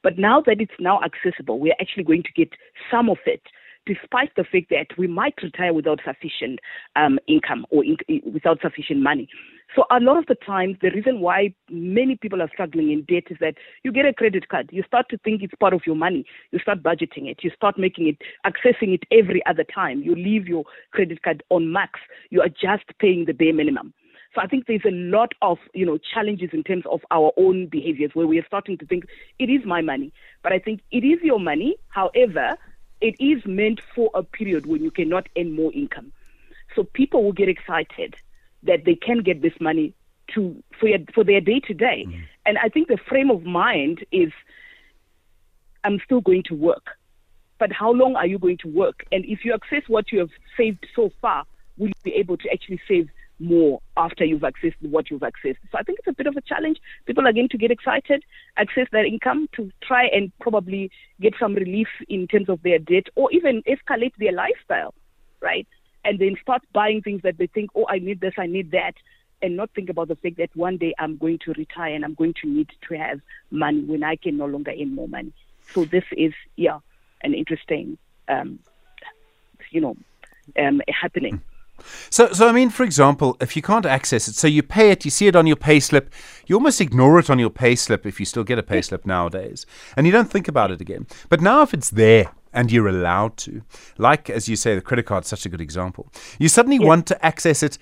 But 0.02 0.18
now 0.18 0.42
that 0.46 0.60
it's 0.60 0.72
now 0.78 1.00
accessible, 1.02 1.58
we're 1.58 1.76
actually 1.80 2.04
going 2.04 2.22
to 2.24 2.32
get 2.32 2.50
some 2.90 3.08
of 3.08 3.18
it 3.26 3.42
despite 3.86 4.34
the 4.36 4.44
fact 4.44 4.70
that 4.70 4.86
we 4.98 5.06
might 5.06 5.34
retire 5.42 5.72
without 5.72 6.00
sufficient 6.04 6.58
um, 6.96 7.18
income 7.26 7.66
or 7.70 7.84
in, 7.84 7.96
without 8.32 8.60
sufficient 8.60 9.00
money. 9.00 9.28
So 9.74 9.84
a 9.90 10.00
lot 10.00 10.18
of 10.18 10.26
the 10.26 10.34
times, 10.34 10.76
the 10.82 10.90
reason 10.90 11.20
why 11.20 11.54
many 11.70 12.16
people 12.16 12.42
are 12.42 12.50
struggling 12.52 12.90
in 12.90 13.02
debt 13.02 13.24
is 13.30 13.36
that 13.40 13.54
you 13.84 13.92
get 13.92 14.04
a 14.04 14.12
credit 14.12 14.48
card, 14.48 14.68
you 14.72 14.82
start 14.86 15.06
to 15.10 15.18
think 15.18 15.42
it's 15.42 15.54
part 15.60 15.72
of 15.72 15.82
your 15.86 15.96
money, 15.96 16.24
you 16.50 16.58
start 16.58 16.82
budgeting 16.82 17.30
it, 17.30 17.38
you 17.42 17.50
start 17.54 17.78
making 17.78 18.08
it, 18.08 18.18
accessing 18.44 18.94
it 18.94 19.04
every 19.12 19.44
other 19.46 19.64
time. 19.64 20.02
You 20.02 20.14
leave 20.14 20.48
your 20.48 20.64
credit 20.92 21.22
card 21.22 21.42
on 21.50 21.72
max, 21.72 22.00
you 22.30 22.40
are 22.40 22.48
just 22.48 22.84
paying 22.98 23.26
the 23.26 23.32
bare 23.32 23.54
minimum. 23.54 23.94
So 24.34 24.40
I 24.40 24.46
think 24.46 24.66
there's 24.66 24.84
a 24.86 24.92
lot 24.92 25.32
of 25.42 25.58
you 25.74 25.84
know 25.84 25.98
challenges 26.14 26.50
in 26.52 26.62
terms 26.62 26.84
of 26.90 27.00
our 27.10 27.32
own 27.36 27.66
behaviors 27.66 28.12
where 28.14 28.26
we 28.26 28.38
are 28.38 28.46
starting 28.46 28.78
to 28.78 28.86
think 28.86 29.04
it 29.38 29.50
is 29.50 29.64
my 29.64 29.80
money, 29.80 30.12
but 30.42 30.52
I 30.52 30.58
think 30.58 30.80
it 30.92 31.04
is 31.04 31.18
your 31.22 31.40
money. 31.40 31.76
However, 31.88 32.56
it 33.00 33.16
is 33.18 33.44
meant 33.46 33.80
for 33.94 34.10
a 34.14 34.22
period 34.22 34.66
when 34.66 34.82
you 34.82 34.90
cannot 34.90 35.28
earn 35.36 35.52
more 35.52 35.72
income. 35.72 36.12
So 36.74 36.84
people 36.84 37.24
will 37.24 37.32
get 37.32 37.48
excited 37.48 38.14
that 38.62 38.84
they 38.84 38.94
can 38.94 39.22
get 39.22 39.42
this 39.42 39.54
money 39.60 39.94
to 40.34 40.62
for, 40.78 40.88
your, 40.88 40.98
for 41.14 41.24
their 41.24 41.40
day 41.40 41.60
to 41.60 41.74
day. 41.74 42.04
Mm. 42.06 42.22
And 42.46 42.58
I 42.58 42.68
think 42.68 42.88
the 42.88 42.98
frame 43.08 43.30
of 43.30 43.44
mind 43.44 44.04
is 44.12 44.32
I'm 45.82 45.98
still 46.04 46.20
going 46.20 46.42
to 46.44 46.54
work. 46.54 46.90
But 47.58 47.72
how 47.72 47.92
long 47.92 48.16
are 48.16 48.26
you 48.26 48.38
going 48.38 48.58
to 48.58 48.68
work? 48.68 49.04
And 49.12 49.24
if 49.24 49.44
you 49.44 49.52
access 49.52 49.82
what 49.88 50.12
you 50.12 50.20
have 50.20 50.30
saved 50.56 50.86
so 50.94 51.10
far, 51.20 51.44
will 51.76 51.88
you 51.88 51.94
be 52.02 52.14
able 52.14 52.36
to 52.38 52.50
actually 52.50 52.80
save 52.88 53.10
more 53.40 53.80
after 53.96 54.24
you've 54.24 54.42
accessed 54.42 54.74
what 54.82 55.10
you've 55.10 55.22
accessed. 55.22 55.56
So 55.72 55.78
I 55.78 55.82
think 55.82 55.98
it's 55.98 56.08
a 56.08 56.12
bit 56.12 56.26
of 56.26 56.36
a 56.36 56.40
challenge. 56.42 56.78
People 57.06 57.26
are 57.26 57.32
going 57.32 57.48
to 57.48 57.58
get 57.58 57.70
excited, 57.70 58.22
access 58.56 58.86
their 58.92 59.04
income 59.04 59.48
to 59.56 59.70
try 59.82 60.04
and 60.06 60.30
probably 60.40 60.90
get 61.20 61.34
some 61.40 61.54
relief 61.54 61.88
in 62.08 62.28
terms 62.28 62.48
of 62.48 62.62
their 62.62 62.78
debt 62.78 63.06
or 63.14 63.32
even 63.32 63.62
escalate 63.62 64.12
their 64.18 64.32
lifestyle, 64.32 64.94
right? 65.40 65.66
And 66.04 66.18
then 66.18 66.36
start 66.40 66.62
buying 66.72 67.02
things 67.02 67.22
that 67.22 67.38
they 67.38 67.46
think, 67.46 67.70
oh, 67.74 67.86
I 67.88 67.98
need 67.98 68.20
this, 68.20 68.34
I 68.38 68.46
need 68.46 68.70
that, 68.72 68.94
and 69.42 69.56
not 69.56 69.70
think 69.74 69.88
about 69.88 70.08
the 70.08 70.16
fact 70.16 70.36
that 70.36 70.54
one 70.54 70.76
day 70.76 70.94
I'm 70.98 71.16
going 71.16 71.38
to 71.44 71.52
retire 71.52 71.94
and 71.94 72.04
I'm 72.04 72.14
going 72.14 72.34
to 72.42 72.48
need 72.48 72.70
to 72.88 72.98
have 72.98 73.20
money 73.50 73.80
when 73.80 74.04
I 74.04 74.16
can 74.16 74.36
no 74.36 74.46
longer 74.46 74.70
earn 74.70 74.94
more 74.94 75.08
money. 75.08 75.32
So 75.72 75.84
this 75.84 76.04
is, 76.12 76.34
yeah, 76.56 76.78
an 77.22 77.34
interesting, 77.34 77.96
um, 78.28 78.58
you 79.70 79.80
know, 79.80 79.96
um, 80.58 80.82
happening. 80.88 81.40
So, 82.10 82.32
so 82.32 82.48
I 82.48 82.52
mean, 82.52 82.70
for 82.70 82.84
example, 82.84 83.36
if 83.40 83.56
you 83.56 83.62
can't 83.62 83.86
access 83.86 84.28
it, 84.28 84.34
so 84.34 84.46
you 84.46 84.62
pay 84.62 84.90
it, 84.90 85.04
you 85.04 85.10
see 85.10 85.26
it 85.26 85.36
on 85.36 85.46
your 85.46 85.56
payslip, 85.56 86.08
you 86.46 86.56
almost 86.56 86.80
ignore 86.80 87.18
it 87.18 87.30
on 87.30 87.38
your 87.38 87.50
payslip 87.50 88.06
if 88.06 88.20
you 88.20 88.26
still 88.26 88.44
get 88.44 88.58
a 88.58 88.62
payslip 88.62 89.06
nowadays, 89.06 89.66
and 89.96 90.06
you 90.06 90.12
don't 90.12 90.30
think 90.30 90.48
about 90.48 90.70
it 90.70 90.80
again. 90.80 91.06
But 91.28 91.40
now, 91.40 91.62
if 91.62 91.74
it's 91.74 91.90
there 91.90 92.32
and 92.52 92.70
you're 92.72 92.88
allowed 92.88 93.36
to, 93.38 93.62
like 93.98 94.28
as 94.30 94.48
you 94.48 94.56
say, 94.56 94.74
the 94.74 94.80
credit 94.80 95.06
card 95.06 95.24
is 95.24 95.28
such 95.28 95.46
a 95.46 95.48
good 95.48 95.60
example, 95.60 96.10
you 96.38 96.48
suddenly 96.48 96.78
yeah. 96.78 96.86
want 96.86 97.06
to 97.06 97.24
access 97.24 97.62
it 97.62 97.78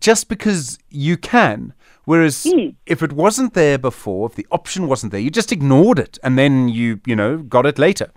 just 0.00 0.28
because 0.28 0.78
you 0.90 1.16
can. 1.16 1.74
Whereas 2.04 2.44
mm. 2.44 2.74
if 2.86 3.02
it 3.02 3.12
wasn't 3.12 3.52
there 3.52 3.76
before, 3.76 4.26
if 4.28 4.34
the 4.34 4.46
option 4.50 4.86
wasn't 4.86 5.12
there, 5.12 5.20
you 5.20 5.30
just 5.30 5.52
ignored 5.52 5.98
it, 5.98 6.18
and 6.22 6.38
then 6.38 6.68
you, 6.68 7.00
you 7.06 7.14
know, 7.14 7.38
got 7.38 7.66
it 7.66 7.78
later 7.78 8.10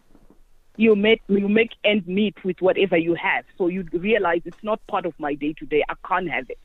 you 0.82 0.96
make 0.96 1.22
you 1.28 1.48
make 1.48 1.74
end 1.84 2.08
meet 2.08 2.44
with 2.44 2.60
whatever 2.60 2.98
you 2.98 3.14
have. 3.14 3.46
So 3.58 3.68
you 3.68 3.88
realize 3.94 4.42
it's 4.46 4.64
not 4.64 4.86
part 4.88 5.06
of 5.06 5.14
my 5.20 5.36
day 5.36 5.54
to 5.60 5.66
day. 5.66 5.84
I 5.88 5.94
can't 6.08 6.30
have 6.30 6.50
it. 6.50 6.58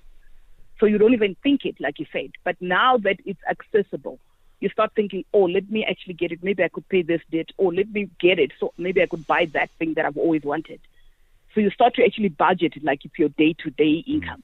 So 0.81 0.87
you 0.87 0.97
don't 0.97 1.13
even 1.13 1.37
think 1.43 1.67
it, 1.67 1.77
like 1.81 1.99
you 1.99 2.07
said. 2.13 2.31
But 2.43 2.57
now 2.61 2.97
that 2.99 3.19
it's 3.27 3.41
accessible, 3.49 4.19
you 4.61 4.71
start 4.71 4.93
thinking, 4.97 5.25
oh, 5.35 5.45
let 5.45 5.71
me 5.71 5.85
actually 5.85 6.15
get 6.15 6.33
it. 6.33 6.43
Maybe 6.43 6.65
I 6.65 6.69
could 6.69 6.89
pay 6.89 7.03
this 7.03 7.21
debt, 7.31 7.51
or 7.59 7.75
let 7.75 7.91
me 7.91 8.09
get 8.19 8.39
it. 8.39 8.53
So 8.59 8.73
maybe 8.79 9.03
I 9.03 9.07
could 9.07 9.27
buy 9.27 9.47
that 9.53 9.71
thing 9.79 9.93
that 9.95 10.07
I've 10.07 10.17
always 10.17 10.43
wanted. 10.43 10.81
So 11.55 11.61
you 11.61 11.71
start 11.71 11.95
to 11.97 12.05
actually 12.05 12.31
budget 12.31 12.75
it 12.77 12.85
like 12.85 13.05
it's 13.05 13.19
your 13.19 13.31
day 13.31 13.55
to 13.65 13.71
day 13.71 14.03
income. 14.07 14.43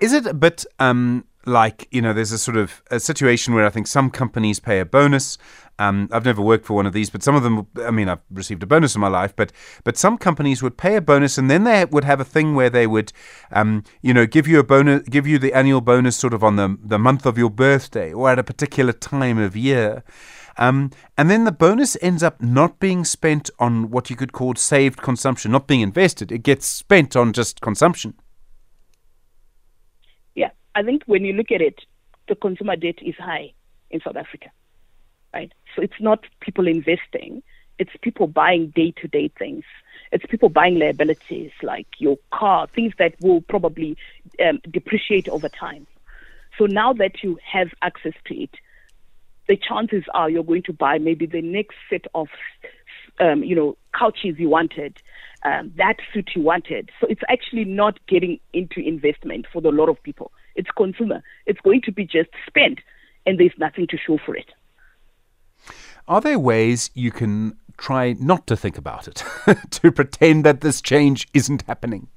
Is 0.00 0.12
it 0.12 0.26
a 0.26 0.34
bit 0.34 0.64
um, 0.80 1.24
like 1.46 1.88
you 1.90 2.02
know 2.02 2.12
there's 2.12 2.32
a 2.32 2.38
sort 2.38 2.56
of 2.56 2.82
a 2.90 3.00
situation 3.00 3.54
where 3.54 3.66
I 3.66 3.70
think 3.70 3.86
some 3.86 4.10
companies 4.10 4.60
pay 4.60 4.80
a 4.80 4.84
bonus. 4.84 5.38
Um, 5.78 6.10
I've 6.12 6.26
never 6.26 6.42
worked 6.42 6.66
for 6.66 6.74
one 6.74 6.84
of 6.84 6.92
these, 6.92 7.08
but 7.08 7.22
some 7.22 7.34
of 7.34 7.42
them. 7.42 7.66
I 7.82 7.90
mean, 7.90 8.08
I've 8.08 8.20
received 8.30 8.62
a 8.62 8.66
bonus 8.66 8.94
in 8.94 9.00
my 9.00 9.08
life, 9.08 9.34
but 9.34 9.50
but 9.82 9.96
some 9.96 10.18
companies 10.18 10.62
would 10.62 10.76
pay 10.76 10.96
a 10.96 11.00
bonus, 11.00 11.38
and 11.38 11.50
then 11.50 11.64
they 11.64 11.84
would 11.86 12.04
have 12.04 12.20
a 12.20 12.24
thing 12.24 12.54
where 12.54 12.68
they 12.68 12.86
would, 12.86 13.12
um, 13.50 13.84
you 14.02 14.12
know, 14.12 14.26
give 14.26 14.46
you 14.46 14.58
a 14.58 14.64
bonus, 14.64 15.02
give 15.08 15.26
you 15.26 15.38
the 15.38 15.54
annual 15.54 15.80
bonus 15.80 16.16
sort 16.16 16.34
of 16.34 16.44
on 16.44 16.56
the 16.56 16.76
the 16.82 16.98
month 16.98 17.24
of 17.24 17.38
your 17.38 17.50
birthday 17.50 18.12
or 18.12 18.28
at 18.28 18.38
a 18.38 18.44
particular 18.44 18.92
time 18.92 19.38
of 19.38 19.56
year. 19.56 20.04
Um, 20.58 20.90
and 21.16 21.30
then 21.30 21.44
the 21.44 21.52
bonus 21.52 21.96
ends 22.02 22.22
up 22.22 22.42
not 22.42 22.78
being 22.78 23.04
spent 23.04 23.48
on 23.58 23.90
what 23.90 24.10
you 24.10 24.16
could 24.16 24.32
call 24.32 24.54
saved 24.56 25.00
consumption, 25.00 25.52
not 25.52 25.66
being 25.66 25.80
invested. 25.80 26.30
It 26.30 26.42
gets 26.42 26.66
spent 26.66 27.16
on 27.16 27.32
just 27.32 27.62
consumption. 27.62 28.14
I 30.80 30.82
think 30.82 31.02
when 31.04 31.26
you 31.26 31.34
look 31.34 31.52
at 31.52 31.60
it, 31.60 31.78
the 32.26 32.34
consumer 32.34 32.74
debt 32.74 33.02
is 33.02 33.14
high 33.16 33.52
in 33.90 34.00
South 34.00 34.16
Africa, 34.16 34.50
right? 35.34 35.52
So 35.76 35.82
it's 35.82 36.00
not 36.00 36.24
people 36.40 36.66
investing, 36.66 37.42
it's 37.78 37.90
people 38.00 38.26
buying 38.26 38.72
day 38.74 38.94
to 39.02 39.06
day 39.06 39.30
things. 39.38 39.64
It's 40.10 40.24
people 40.24 40.48
buying 40.48 40.78
liabilities 40.78 41.50
like 41.62 41.86
your 41.98 42.16
car, 42.32 42.66
things 42.74 42.94
that 42.98 43.14
will 43.20 43.42
probably 43.42 43.98
um, 44.42 44.60
depreciate 44.70 45.28
over 45.28 45.50
time. 45.50 45.86
So 46.56 46.64
now 46.64 46.94
that 46.94 47.22
you 47.22 47.38
have 47.44 47.68
access 47.82 48.14
to 48.28 48.42
it, 48.42 48.54
the 49.48 49.58
chances 49.58 50.04
are 50.14 50.30
you're 50.30 50.42
going 50.44 50.62
to 50.62 50.72
buy 50.72 50.96
maybe 50.96 51.26
the 51.26 51.42
next 51.42 51.76
set 51.90 52.06
of, 52.14 52.28
um, 53.18 53.44
you 53.44 53.54
know, 53.54 53.76
couches 53.94 54.38
you 54.38 54.48
wanted, 54.48 54.96
um, 55.44 55.72
that 55.76 55.96
suit 56.14 56.30
you 56.34 56.40
wanted. 56.40 56.90
So 57.00 57.06
it's 57.10 57.22
actually 57.28 57.66
not 57.66 57.98
getting 58.06 58.40
into 58.54 58.80
investment 58.80 59.46
for 59.52 59.60
a 59.62 59.70
lot 59.70 59.90
of 59.90 60.02
people 60.02 60.32
it's 60.54 60.70
consumer. 60.76 61.22
It's 61.46 61.60
going 61.60 61.82
to 61.82 61.92
be 61.92 62.04
just 62.04 62.30
spent, 62.46 62.80
and 63.26 63.38
there's 63.38 63.52
nothing 63.58 63.86
to 63.88 63.96
show 63.96 64.18
for 64.24 64.36
it. 64.36 64.46
Are 66.08 66.20
there 66.20 66.38
ways 66.38 66.90
you 66.94 67.10
can 67.10 67.56
try 67.78 68.14
not 68.18 68.46
to 68.48 68.56
think 68.56 68.76
about 68.76 69.08
it, 69.08 69.24
to 69.70 69.92
pretend 69.92 70.44
that 70.44 70.60
this 70.60 70.80
change 70.80 71.28
isn't 71.34 71.62
happening? 71.62 72.08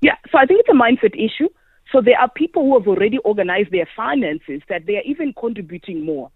Yeah, 0.00 0.16
so 0.30 0.38
I 0.38 0.46
think 0.46 0.60
it's 0.60 0.68
a 0.68 0.72
mindset 0.72 1.14
issue. 1.14 1.48
So 1.92 2.00
there 2.00 2.18
are 2.18 2.30
people 2.30 2.62
who 2.64 2.78
have 2.78 2.86
already 2.86 3.18
organized 3.18 3.70
their 3.72 3.88
finances 3.96 4.62
that 4.68 4.86
they 4.86 4.96
are 4.96 5.02
even 5.04 5.32
contributing 5.32 6.04
more. 6.04 6.30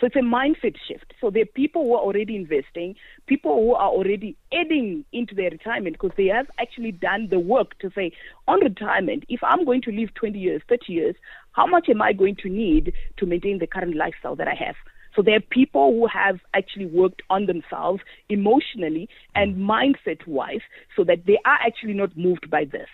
So 0.00 0.06
it's 0.06 0.16
a 0.16 0.20
mindset 0.20 0.76
shift. 0.86 1.12
So 1.20 1.28
there 1.28 1.42
are 1.42 1.46
people 1.46 1.82
who 1.82 1.94
are 1.94 2.00
already 2.00 2.36
investing, 2.36 2.94
people 3.26 3.54
who 3.56 3.74
are 3.74 3.88
already 3.88 4.36
adding 4.52 5.04
into 5.12 5.34
their 5.34 5.50
retirement 5.50 5.96
because 6.00 6.16
they 6.16 6.26
have 6.26 6.46
actually 6.60 6.92
done 6.92 7.28
the 7.30 7.40
work 7.40 7.76
to 7.80 7.90
say, 7.94 8.12
on 8.46 8.60
retirement, 8.60 9.24
if 9.28 9.40
I'm 9.42 9.64
going 9.64 9.82
to 9.82 9.90
live 9.90 10.14
20 10.14 10.38
years, 10.38 10.62
30 10.68 10.92
years, 10.92 11.16
how 11.52 11.66
much 11.66 11.88
am 11.88 12.00
I 12.00 12.12
going 12.12 12.36
to 12.42 12.48
need 12.48 12.92
to 13.16 13.26
maintain 13.26 13.58
the 13.58 13.66
current 13.66 13.96
lifestyle 13.96 14.36
that 14.36 14.46
I 14.46 14.54
have? 14.54 14.76
So 15.16 15.22
there 15.22 15.34
are 15.34 15.40
people 15.40 15.90
who 15.90 16.06
have 16.06 16.38
actually 16.54 16.86
worked 16.86 17.22
on 17.28 17.46
themselves 17.46 18.00
emotionally 18.28 19.08
and 19.34 19.56
mindset 19.56 20.24
wise 20.28 20.60
so 20.96 21.02
that 21.04 21.26
they 21.26 21.38
are 21.44 21.58
actually 21.66 21.94
not 21.94 22.16
moved 22.16 22.48
by 22.48 22.64
this. 22.64 22.86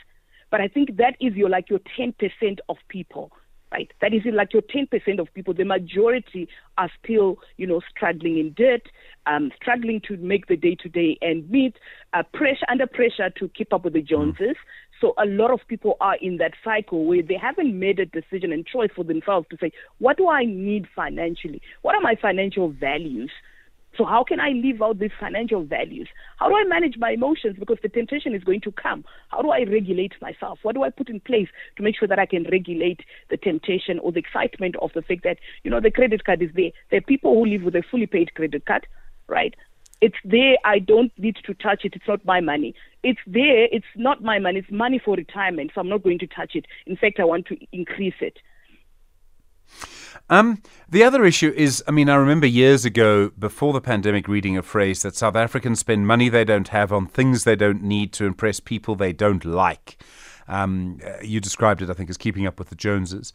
But 0.51 0.63
I 0.63 0.69
think 0.69 0.97
that 0.97 1.17
is 1.21 1.35
your 1.35 1.51
like 1.51 1.69
your 1.69 1.81
10% 1.99 2.15
of 2.71 2.77
people 2.89 3.31
right? 3.75 3.93
That 4.01 4.15
is 4.15 4.23
like 4.33 4.53
your 4.53 4.63
10% 4.63 5.19
of 5.19 5.33
people. 5.35 5.53
The 5.53 5.65
majority 5.65 6.49
are 6.79 6.91
still, 7.03 7.39
you 7.57 7.67
know, 7.67 7.81
struggling 7.91 8.39
in 8.39 8.53
debt, 8.53 8.83
um, 9.27 9.51
struggling 9.61 10.01
to 10.09 10.17
make 10.17 10.47
the 10.47 10.57
day-to-day 10.57 11.19
end 11.23 11.51
meet, 11.51 11.75
uh, 12.13 12.23
pressure 12.33 12.67
under 12.71 12.87
pressure 12.87 13.31
to 13.39 13.49
keep 13.49 13.73
up 13.73 13.85
with 13.85 13.95
the 13.95 14.03
Joneses. 14.03 14.57
Mm. 14.57 15.01
So 15.01 15.15
a 15.19 15.27
lot 15.27 15.51
of 15.51 15.61
people 15.67 15.97
are 16.01 16.17
in 16.23 16.37
that 16.37 16.53
cycle 16.63 17.05
where 17.05 17.23
they 17.23 17.37
haven't 17.37 17.77
made 17.79 17.99
a 17.99 18.07
decision 18.07 18.53
and 18.53 18.65
choice 18.65 18.91
for 18.95 19.05
themselves 19.05 19.47
to 19.51 19.57
say, 19.61 19.73
what 19.99 20.17
do 20.17 20.29
I 20.29 20.45
need 20.45 20.87
financially? 20.95 21.61
What 21.83 21.97
are 21.97 22.01
my 22.01 22.15
financial 22.15 22.69
values? 22.71 23.33
So 23.97 24.05
how 24.05 24.25
can 24.25 24.41
I 24.41 24.51
live 24.51 24.83
out 24.83 24.99
these 24.99 25.13
financial 25.19 25.63
values? 25.63 26.09
How 26.39 26.49
do 26.49 26.57
I 26.57 26.65
manage 26.65 26.97
my 26.99 27.11
emotions? 27.11 27.57
Because 27.59 27.79
the 27.83 27.89
temptation 27.89 28.35
is 28.35 28.43
going 28.43 28.61
to 28.63 28.73
come. 28.73 29.05
How 29.29 29.41
do 29.41 29.51
I 29.51 29.63
regulate 29.63 30.15
myself? 30.21 30.59
What 30.63 30.75
do 30.75 30.83
I 30.83 30.91
put 30.91 31.09
in 31.09 31.21
place 31.21 31.49
to 31.77 31.83
make 31.83 31.97
sure 31.99 32.09
that 32.09 32.19
I 32.19 32.27
can 32.27 32.45
regulate 32.51 33.01
the 33.31 33.37
temptation 33.37 33.99
or 34.01 34.13
the 34.13 34.19
excitement 34.19 34.77
of 34.77 34.93
the 34.95 35.03
fact 35.03 35.23
that, 35.25 35.39
you 35.63 35.71
know, 35.71 35.81
the 35.81 35.91
credit 35.91 36.25
card 36.25 36.43
is 36.43 36.51
there. 36.55 36.71
There 36.91 36.99
are 36.99 37.03
people 37.03 37.35
who 37.35 37.47
live 37.47 37.63
with 37.63 37.77
a 37.77 37.83
fully 37.89 38.07
paid 38.07 38.35
credit 38.35 38.67
card, 38.67 38.87
right? 39.29 39.55
It's 40.01 40.17
there. 40.25 40.57
I 40.65 40.81
don't 40.81 41.13
need 41.19 41.37
to 41.45 41.55
touch 41.55 41.85
it. 41.85 41.95
It's 41.95 42.09
not 42.09 42.25
my 42.25 42.41
money. 42.41 42.75
It's 43.03 43.21
there. 43.27 43.69
It's 43.71 43.87
not 43.97 44.23
my 44.23 44.39
money. 44.39 44.59
It's 44.59 44.71
money 44.71 45.01
for 45.03 45.15
retirement. 45.15 45.71
So 45.75 45.81
I'm 45.81 45.89
not 45.89 46.03
going 46.03 46.19
to 46.19 46.27
touch 46.27 46.55
it. 46.55 46.67
In 46.87 46.97
fact, 46.97 47.21
I 47.21 47.25
want 47.25 47.47
to 47.47 47.57
increase 47.73 48.21
it. 48.21 48.39
Um, 50.31 50.63
the 50.89 51.03
other 51.03 51.25
issue 51.25 51.53
is, 51.57 51.83
I 51.87 51.91
mean, 51.91 52.09
I 52.09 52.15
remember 52.15 52.47
years 52.47 52.85
ago, 52.85 53.31
before 53.39 53.73
the 53.73 53.81
pandemic, 53.81 54.29
reading 54.29 54.57
a 54.57 54.63
phrase 54.63 55.03
that 55.03 55.17
South 55.17 55.37
Africans 55.37 55.81
spend 55.81 56.07
money 56.07 56.29
they 56.29 56.45
don't 56.45 56.69
have 56.69 56.93
on 56.93 57.07
things 57.07 57.45
they 57.45 57.57
don't 57.57 57.83
need 57.83 58.13
to 58.15 58.25
impress 58.25 58.61
people 58.61 58.95
they 58.95 59.13
don't 59.13 59.45
like. 59.45 59.99
Um, 60.47 60.99
uh, 61.05 61.23
you 61.23 61.41
described 61.41 61.83
it, 61.83 61.91
I 61.91 61.95
think, 61.95 62.11
as 62.11 62.17
keeping 62.17 62.47
up 62.47 62.59
with 62.59 62.69
the 62.69 62.77
Joneses. 62.77 63.33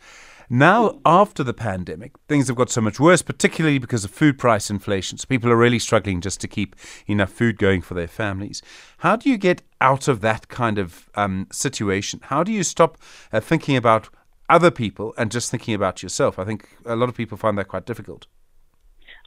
Now, 0.52 1.00
after 1.06 1.44
the 1.44 1.54
pandemic, 1.54 2.14
things 2.28 2.48
have 2.48 2.58
got 2.58 2.72
so 2.72 2.82
much 2.82 3.00
worse, 3.00 3.22
particularly 3.22 3.78
because 3.78 4.04
of 4.04 4.10
food 4.10 4.40
price 4.40 4.72
inflation. 4.72 5.20
So 5.20 5.28
people 5.28 5.52
are 5.52 5.56
really 5.56 5.78
struggling 5.78 6.22
just 6.22 6.42
to 6.42 6.48
keep 6.48 6.76
enough 7.06 7.32
food 7.32 7.60
going 7.60 7.82
for 7.82 7.94
their 7.94 8.08
families. 8.08 8.64
How 9.00 9.16
do 9.16 9.30
you 9.30 9.38
get 9.38 9.62
out 9.80 10.08
of 10.08 10.22
that 10.22 10.48
kind 10.48 10.80
of 10.80 11.08
um, 11.14 11.48
situation? 11.52 12.20
How 12.24 12.44
do 12.44 12.52
you 12.52 12.64
stop 12.64 12.98
uh, 13.32 13.40
thinking 13.40 13.76
about 13.76 14.10
other 14.50 14.72
people 14.72 15.14
and 15.18 15.32
just 15.32 15.52
thinking 15.52 15.74
about 15.74 16.02
yourself. 16.04 16.40
I 16.40 16.46
think 16.46 16.68
a 16.86 16.96
lot 16.96 17.10
of 17.10 17.16
people 17.16 17.38
find 17.38 17.58
that 17.58 17.68
quite 17.68 17.86
difficult. 17.86 18.28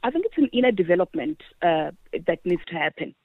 I 0.03 0.11
think 0.11 0.25
it's 0.25 0.37
an 0.37 0.49
inner 0.51 0.71
development 0.71 1.41
uh, 1.61 1.91
that 2.27 2.39
needs 2.43 2.61
to 2.67 2.75
happen. 2.75 3.15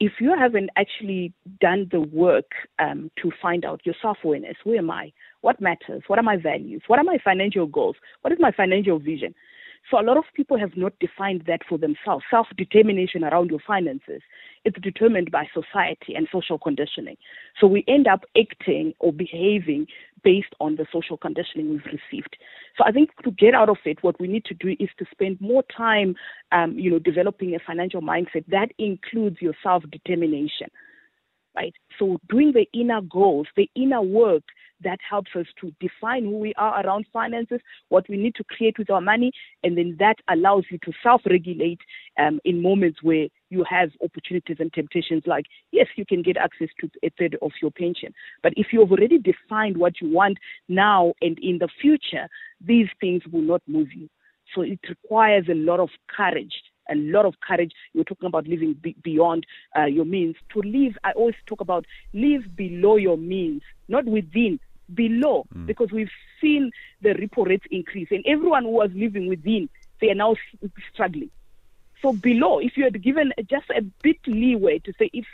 If 0.00 0.12
you 0.20 0.36
haven't 0.36 0.70
actually 0.76 1.32
done 1.60 1.88
the 1.90 2.00
work 2.00 2.50
um, 2.78 3.10
to 3.22 3.32
find 3.40 3.64
out 3.64 3.80
your 3.84 3.94
self 4.00 4.18
awareness, 4.22 4.56
who 4.62 4.76
am 4.76 4.90
I? 4.90 5.12
What 5.40 5.60
matters? 5.60 6.02
What 6.06 6.18
are 6.18 6.24
my 6.24 6.36
values? 6.36 6.82
What 6.86 6.98
are 6.98 7.04
my 7.04 7.18
financial 7.22 7.66
goals? 7.66 7.96
What 8.22 8.32
is 8.32 8.38
my 8.40 8.52
financial 8.52 8.98
vision? 8.98 9.34
So 9.90 9.98
a 9.98 10.02
lot 10.02 10.18
of 10.18 10.24
people 10.34 10.58
have 10.58 10.76
not 10.76 10.92
defined 10.98 11.44
that 11.46 11.62
for 11.66 11.78
themselves. 11.78 12.24
Self-determination 12.30 13.24
around 13.24 13.50
your 13.50 13.60
finances, 13.66 14.20
it's 14.64 14.78
determined 14.80 15.30
by 15.30 15.46
society 15.54 16.14
and 16.14 16.28
social 16.30 16.58
conditioning. 16.58 17.16
So 17.58 17.66
we 17.66 17.84
end 17.88 18.06
up 18.06 18.24
acting 18.36 18.92
or 18.98 19.12
behaving 19.12 19.86
based 20.22 20.54
on 20.60 20.76
the 20.76 20.86
social 20.92 21.16
conditioning 21.16 21.70
we've 21.70 21.86
received. 21.86 22.36
So 22.76 22.84
I 22.84 22.92
think 22.92 23.10
to 23.24 23.30
get 23.30 23.54
out 23.54 23.70
of 23.70 23.78
it, 23.86 24.02
what 24.02 24.20
we 24.20 24.28
need 24.28 24.44
to 24.46 24.54
do 24.54 24.76
is 24.78 24.90
to 24.98 25.06
spend 25.10 25.40
more 25.40 25.64
time, 25.74 26.16
um, 26.52 26.78
you 26.78 26.90
know, 26.90 26.98
developing 26.98 27.54
a 27.54 27.58
financial 27.58 28.02
mindset 28.02 28.44
that 28.48 28.72
includes 28.78 29.38
your 29.40 29.54
self-determination. 29.62 30.68
Right. 31.56 31.74
So 31.98 32.18
doing 32.28 32.52
the 32.52 32.66
inner 32.78 33.00
goals, 33.00 33.48
the 33.56 33.68
inner 33.74 34.02
work 34.02 34.44
that 34.82 34.98
helps 35.08 35.30
us 35.34 35.46
to 35.60 35.72
define 35.80 36.24
who 36.24 36.38
we 36.38 36.54
are 36.54 36.84
around 36.84 37.06
finances, 37.12 37.60
what 37.88 38.08
we 38.08 38.16
need 38.16 38.34
to 38.36 38.44
create 38.44 38.78
with 38.78 38.90
our 38.90 39.00
money, 39.00 39.32
and 39.64 39.76
then 39.76 39.96
that 39.98 40.16
allows 40.28 40.64
you 40.70 40.78
to 40.78 40.92
self 41.02 41.22
regulate 41.28 41.80
um, 42.18 42.40
in 42.44 42.62
moments 42.62 43.02
where 43.02 43.28
you 43.50 43.64
have 43.68 43.90
opportunities 44.02 44.56
and 44.60 44.72
temptations 44.72 45.22
like, 45.26 45.46
yes, 45.72 45.86
you 45.96 46.04
can 46.04 46.22
get 46.22 46.36
access 46.36 46.68
to 46.80 46.90
a 47.02 47.10
third 47.18 47.36
of 47.42 47.52
your 47.62 47.70
pension. 47.70 48.12
But 48.42 48.52
if 48.56 48.68
you've 48.72 48.90
already 48.90 49.18
defined 49.18 49.76
what 49.76 50.00
you 50.00 50.10
want 50.12 50.38
now 50.68 51.14
and 51.20 51.38
in 51.40 51.58
the 51.58 51.68
future, 51.80 52.28
these 52.60 52.88
things 53.00 53.22
will 53.30 53.42
not 53.42 53.62
move 53.66 53.88
you. 53.92 54.08
So 54.54 54.62
it 54.62 54.80
requires 54.88 55.46
a 55.48 55.54
lot 55.54 55.80
of 55.80 55.90
courage 56.14 56.54
a 56.90 56.94
lot 56.94 57.26
of 57.26 57.34
courage. 57.46 57.72
You're 57.92 58.04
talking 58.04 58.26
about 58.26 58.46
living 58.46 58.74
be- 58.82 58.96
beyond 59.02 59.46
uh, 59.76 59.84
your 59.84 60.04
means. 60.04 60.36
To 60.54 60.60
live, 60.60 60.96
I 61.04 61.12
always 61.12 61.34
talk 61.46 61.60
about 61.60 61.84
live 62.14 62.56
below 62.56 62.96
your 62.96 63.18
means, 63.18 63.62
not 63.88 64.04
within 64.04 64.58
below 64.94 65.46
mm. 65.54 65.66
because 65.66 65.90
we've 65.92 66.10
seen 66.40 66.70
the 67.02 67.10
repo 67.10 67.46
rates 67.46 67.66
increase 67.70 68.08
and 68.10 68.24
everyone 68.26 68.64
who 68.64 68.70
was 68.70 68.90
living 68.94 69.28
within 69.28 69.68
they 70.00 70.10
are 70.10 70.14
now 70.14 70.34
struggling 70.92 71.30
so 72.00 72.12
below 72.12 72.58
if 72.58 72.76
you 72.76 72.84
had 72.84 73.02
given 73.02 73.32
just 73.48 73.68
a 73.70 73.82
bit 74.02 74.16
leeway 74.26 74.78
to 74.78 74.92
say 74.98 75.10
if 75.12 75.26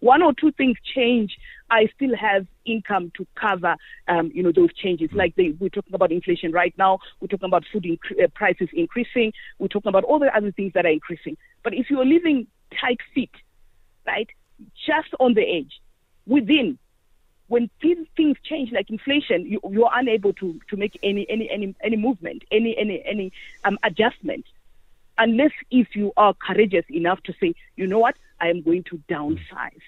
one 0.00 0.22
or 0.22 0.32
two 0.32 0.50
things 0.52 0.76
change 0.94 1.38
i 1.70 1.88
still 1.94 2.16
have 2.16 2.46
income 2.64 3.12
to 3.16 3.26
cover 3.34 3.76
um, 4.08 4.30
you 4.34 4.42
know 4.42 4.52
those 4.52 4.72
changes 4.74 5.10
mm. 5.10 5.16
like 5.16 5.34
they, 5.36 5.54
we're 5.58 5.68
talking 5.68 5.94
about 5.94 6.12
inflation 6.12 6.52
right 6.52 6.74
now 6.78 6.98
we're 7.20 7.28
talking 7.28 7.48
about 7.48 7.64
food 7.72 7.84
inc- 7.84 8.22
uh, 8.22 8.28
prices 8.34 8.68
increasing 8.72 9.32
we're 9.58 9.68
talking 9.68 9.90
about 9.90 10.04
all 10.04 10.18
the 10.18 10.34
other 10.34 10.52
things 10.52 10.72
that 10.74 10.86
are 10.86 10.90
increasing 10.92 11.36
but 11.62 11.74
if 11.74 11.90
you're 11.90 12.06
living 12.06 12.46
tight 12.80 12.98
fit 13.14 13.30
right 14.06 14.30
just 14.86 15.08
on 15.20 15.34
the 15.34 15.42
edge 15.42 15.80
within 16.26 16.78
when 17.52 17.68
things 17.82 18.38
change 18.44 18.72
like 18.72 18.88
inflation, 18.88 19.44
you, 19.44 19.60
you 19.70 19.84
are 19.84 19.98
unable 19.98 20.32
to, 20.32 20.58
to 20.70 20.76
make 20.78 20.98
any, 21.02 21.26
any, 21.28 21.50
any, 21.50 21.74
any 21.82 21.96
movement, 21.96 22.44
any, 22.50 22.74
any, 22.78 23.02
any 23.04 23.30
um, 23.64 23.78
adjustment, 23.82 24.46
unless 25.18 25.50
if 25.70 25.94
you 25.94 26.14
are 26.16 26.32
courageous 26.32 26.86
enough 26.88 27.22
to 27.24 27.34
say, 27.38 27.54
you 27.76 27.86
know 27.86 27.98
what, 27.98 28.16
I 28.40 28.48
am 28.48 28.62
going 28.62 28.84
to 28.84 28.96
downsize. 29.06 29.84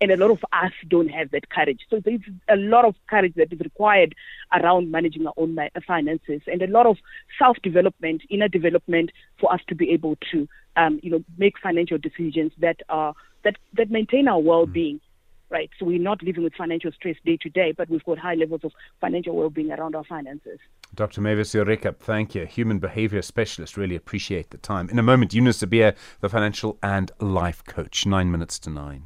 And 0.00 0.10
a 0.12 0.16
lot 0.16 0.30
of 0.30 0.42
us 0.50 0.72
don't 0.88 1.08
have 1.08 1.30
that 1.32 1.50
courage. 1.50 1.80
So 1.90 2.00
there's 2.00 2.22
a 2.48 2.56
lot 2.56 2.86
of 2.86 2.94
courage 3.06 3.34
that 3.34 3.52
is 3.52 3.60
required 3.60 4.14
around 4.50 4.90
managing 4.90 5.26
our 5.26 5.34
own 5.36 5.58
finances 5.86 6.40
and 6.46 6.62
a 6.62 6.68
lot 6.68 6.86
of 6.86 6.96
self-development, 7.38 8.22
inner 8.30 8.48
development 8.48 9.12
for 9.38 9.52
us 9.52 9.60
to 9.68 9.74
be 9.74 9.90
able 9.90 10.16
to, 10.32 10.48
um, 10.76 11.00
you 11.02 11.10
know, 11.10 11.22
make 11.36 11.58
financial 11.58 11.98
decisions 11.98 12.50
that 12.60 12.80
are 12.88 13.14
that 13.44 13.56
that 13.74 13.90
maintain 13.90 14.26
our 14.26 14.40
well-being. 14.40 14.96
Mm-hmm 14.96 15.11
right? 15.52 15.70
So 15.78 15.86
we're 15.86 16.00
not 16.00 16.22
living 16.22 16.42
with 16.42 16.54
financial 16.54 16.90
stress 16.92 17.16
day 17.24 17.36
to 17.42 17.50
day, 17.50 17.72
but 17.76 17.88
we've 17.88 18.04
got 18.04 18.18
high 18.18 18.34
levels 18.34 18.62
of 18.64 18.72
financial 19.00 19.36
well-being 19.36 19.70
around 19.70 19.94
our 19.94 20.04
finances. 20.04 20.58
Dr. 20.94 21.20
Mavis 21.20 21.54
Ureka, 21.54 21.96
thank 21.96 22.34
you. 22.34 22.46
Human 22.46 22.78
behavior 22.78 23.22
specialist. 23.22 23.76
Really 23.76 23.94
appreciate 23.94 24.50
the 24.50 24.58
time. 24.58 24.88
In 24.88 24.98
a 24.98 25.02
moment, 25.02 25.34
Eunice 25.34 25.62
Sibiya, 25.62 25.94
the 26.20 26.28
financial 26.28 26.78
and 26.82 27.12
life 27.20 27.62
coach. 27.64 28.06
Nine 28.06 28.30
minutes 28.30 28.58
to 28.60 28.70
nine. 28.70 29.04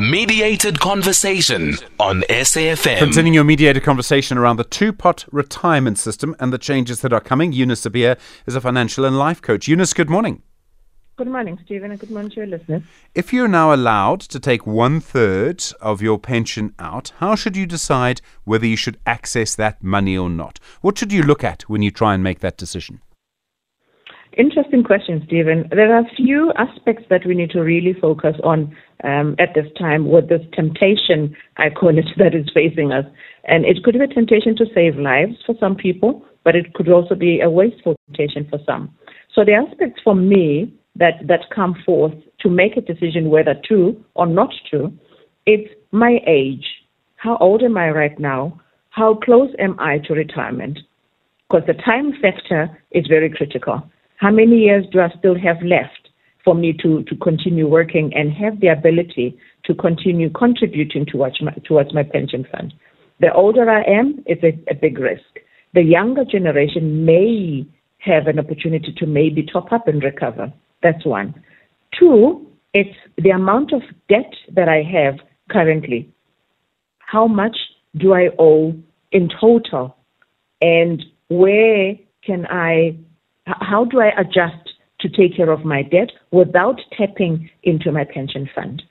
Mediated 0.00 0.80
conversation 0.80 1.74
on 2.00 2.22
SAFM. 2.22 2.98
Continuing 2.98 3.34
your 3.34 3.44
mediated 3.44 3.82
conversation 3.82 4.38
around 4.38 4.56
the 4.56 4.64
two 4.64 4.92
pot 4.92 5.26
retirement 5.30 5.98
system 5.98 6.34
and 6.40 6.52
the 6.52 6.58
changes 6.58 7.02
that 7.02 7.12
are 7.12 7.20
coming. 7.20 7.52
Eunice 7.52 7.82
Sibiya 7.82 8.18
is 8.46 8.54
a 8.54 8.60
financial 8.60 9.04
and 9.04 9.18
life 9.18 9.42
coach. 9.42 9.68
Eunice, 9.68 9.92
good 9.92 10.08
morning. 10.08 10.42
Good 11.16 11.28
morning, 11.28 11.58
Stephen, 11.66 11.90
and 11.90 12.00
good 12.00 12.10
morning 12.10 12.30
to 12.30 12.36
your 12.36 12.46
listeners. 12.46 12.82
If 13.14 13.34
you're 13.34 13.46
now 13.46 13.74
allowed 13.74 14.20
to 14.20 14.40
take 14.40 14.66
one 14.66 14.98
third 14.98 15.62
of 15.78 16.00
your 16.00 16.18
pension 16.18 16.74
out, 16.78 17.12
how 17.18 17.34
should 17.34 17.54
you 17.54 17.66
decide 17.66 18.22
whether 18.44 18.64
you 18.64 18.78
should 18.78 18.98
access 19.04 19.54
that 19.56 19.84
money 19.84 20.16
or 20.16 20.30
not? 20.30 20.58
What 20.80 20.96
should 20.96 21.12
you 21.12 21.22
look 21.22 21.44
at 21.44 21.68
when 21.68 21.82
you 21.82 21.90
try 21.90 22.14
and 22.14 22.22
make 22.22 22.40
that 22.40 22.56
decision? 22.56 23.02
Interesting 24.38 24.82
question, 24.82 25.22
Stephen. 25.26 25.68
There 25.70 25.94
are 25.94 26.00
a 26.00 26.14
few 26.16 26.50
aspects 26.56 27.04
that 27.10 27.26
we 27.26 27.34
need 27.34 27.50
to 27.50 27.60
really 27.60 27.92
focus 27.92 28.36
on 28.42 28.74
um, 29.04 29.36
at 29.38 29.52
this 29.54 29.66
time 29.78 30.10
with 30.10 30.30
this 30.30 30.40
temptation, 30.54 31.36
I 31.58 31.68
call 31.68 31.98
it, 31.98 32.06
that 32.16 32.34
is 32.34 32.50
facing 32.54 32.90
us. 32.90 33.04
And 33.44 33.66
it 33.66 33.84
could 33.84 33.98
be 33.98 34.00
a 34.00 34.06
temptation 34.06 34.56
to 34.56 34.64
save 34.74 34.96
lives 34.96 35.36
for 35.44 35.54
some 35.60 35.76
people, 35.76 36.24
but 36.42 36.56
it 36.56 36.72
could 36.72 36.88
also 36.88 37.14
be 37.14 37.42
a 37.42 37.50
wasteful 37.50 37.96
temptation 38.08 38.46
for 38.48 38.58
some. 38.64 38.94
So 39.34 39.44
the 39.44 39.54
aspects 39.54 40.00
for 40.04 40.14
me 40.14 40.72
that, 40.96 41.26
that 41.26 41.40
come 41.54 41.74
forth 41.86 42.14
to 42.40 42.50
make 42.50 42.76
a 42.76 42.80
decision 42.80 43.30
whether 43.30 43.54
to 43.68 44.04
or 44.14 44.26
not 44.26 44.50
to, 44.70 44.92
it's 45.46 45.72
my 45.90 46.18
age. 46.26 46.66
How 47.16 47.36
old 47.38 47.62
am 47.62 47.78
I 47.78 47.90
right 47.90 48.18
now? 48.18 48.60
How 48.90 49.14
close 49.14 49.50
am 49.58 49.76
I 49.78 49.98
to 49.98 50.12
retirement? 50.12 50.78
Because 51.48 51.66
the 51.66 51.82
time 51.82 52.12
factor 52.20 52.78
is 52.90 53.06
very 53.06 53.30
critical. 53.30 53.82
How 54.16 54.30
many 54.30 54.56
years 54.56 54.84
do 54.92 55.00
I 55.00 55.08
still 55.18 55.38
have 55.38 55.62
left 55.62 56.10
for 56.44 56.54
me 56.54 56.74
to, 56.82 57.02
to 57.04 57.16
continue 57.16 57.68
working 57.68 58.12
and 58.14 58.32
have 58.32 58.60
the 58.60 58.68
ability 58.68 59.38
to 59.64 59.74
continue 59.74 60.28
contributing 60.30 61.06
towards 61.06 61.40
my, 61.40 61.52
towards 61.64 61.94
my 61.94 62.02
pension 62.02 62.46
fund? 62.52 62.74
The 63.20 63.32
older 63.32 63.68
I 63.70 63.82
am, 63.82 64.22
it's 64.26 64.42
a, 64.42 64.58
a 64.70 64.74
big 64.74 64.98
risk. 64.98 65.22
The 65.74 65.82
younger 65.82 66.24
generation 66.24 67.06
may 67.06 67.66
have 68.02 68.26
an 68.26 68.38
opportunity 68.38 68.92
to 68.96 69.06
maybe 69.06 69.44
top 69.44 69.72
up 69.72 69.86
and 69.86 70.02
recover. 70.02 70.52
That's 70.82 71.04
one. 71.06 71.34
Two, 71.98 72.46
it's 72.74 72.96
the 73.16 73.30
amount 73.30 73.72
of 73.72 73.82
debt 74.08 74.32
that 74.52 74.68
I 74.68 74.82
have 74.82 75.18
currently. 75.50 76.12
How 76.98 77.28
much 77.28 77.56
do 77.96 78.12
I 78.12 78.30
owe 78.38 78.74
in 79.12 79.28
total? 79.40 79.96
And 80.60 81.04
where 81.28 81.94
can 82.24 82.46
I, 82.46 82.96
how 83.46 83.84
do 83.84 84.00
I 84.00 84.10
adjust 84.18 84.72
to 85.00 85.08
take 85.08 85.36
care 85.36 85.50
of 85.50 85.64
my 85.64 85.82
debt 85.82 86.10
without 86.32 86.80
tapping 86.96 87.50
into 87.62 87.92
my 87.92 88.04
pension 88.04 88.48
fund? 88.52 88.82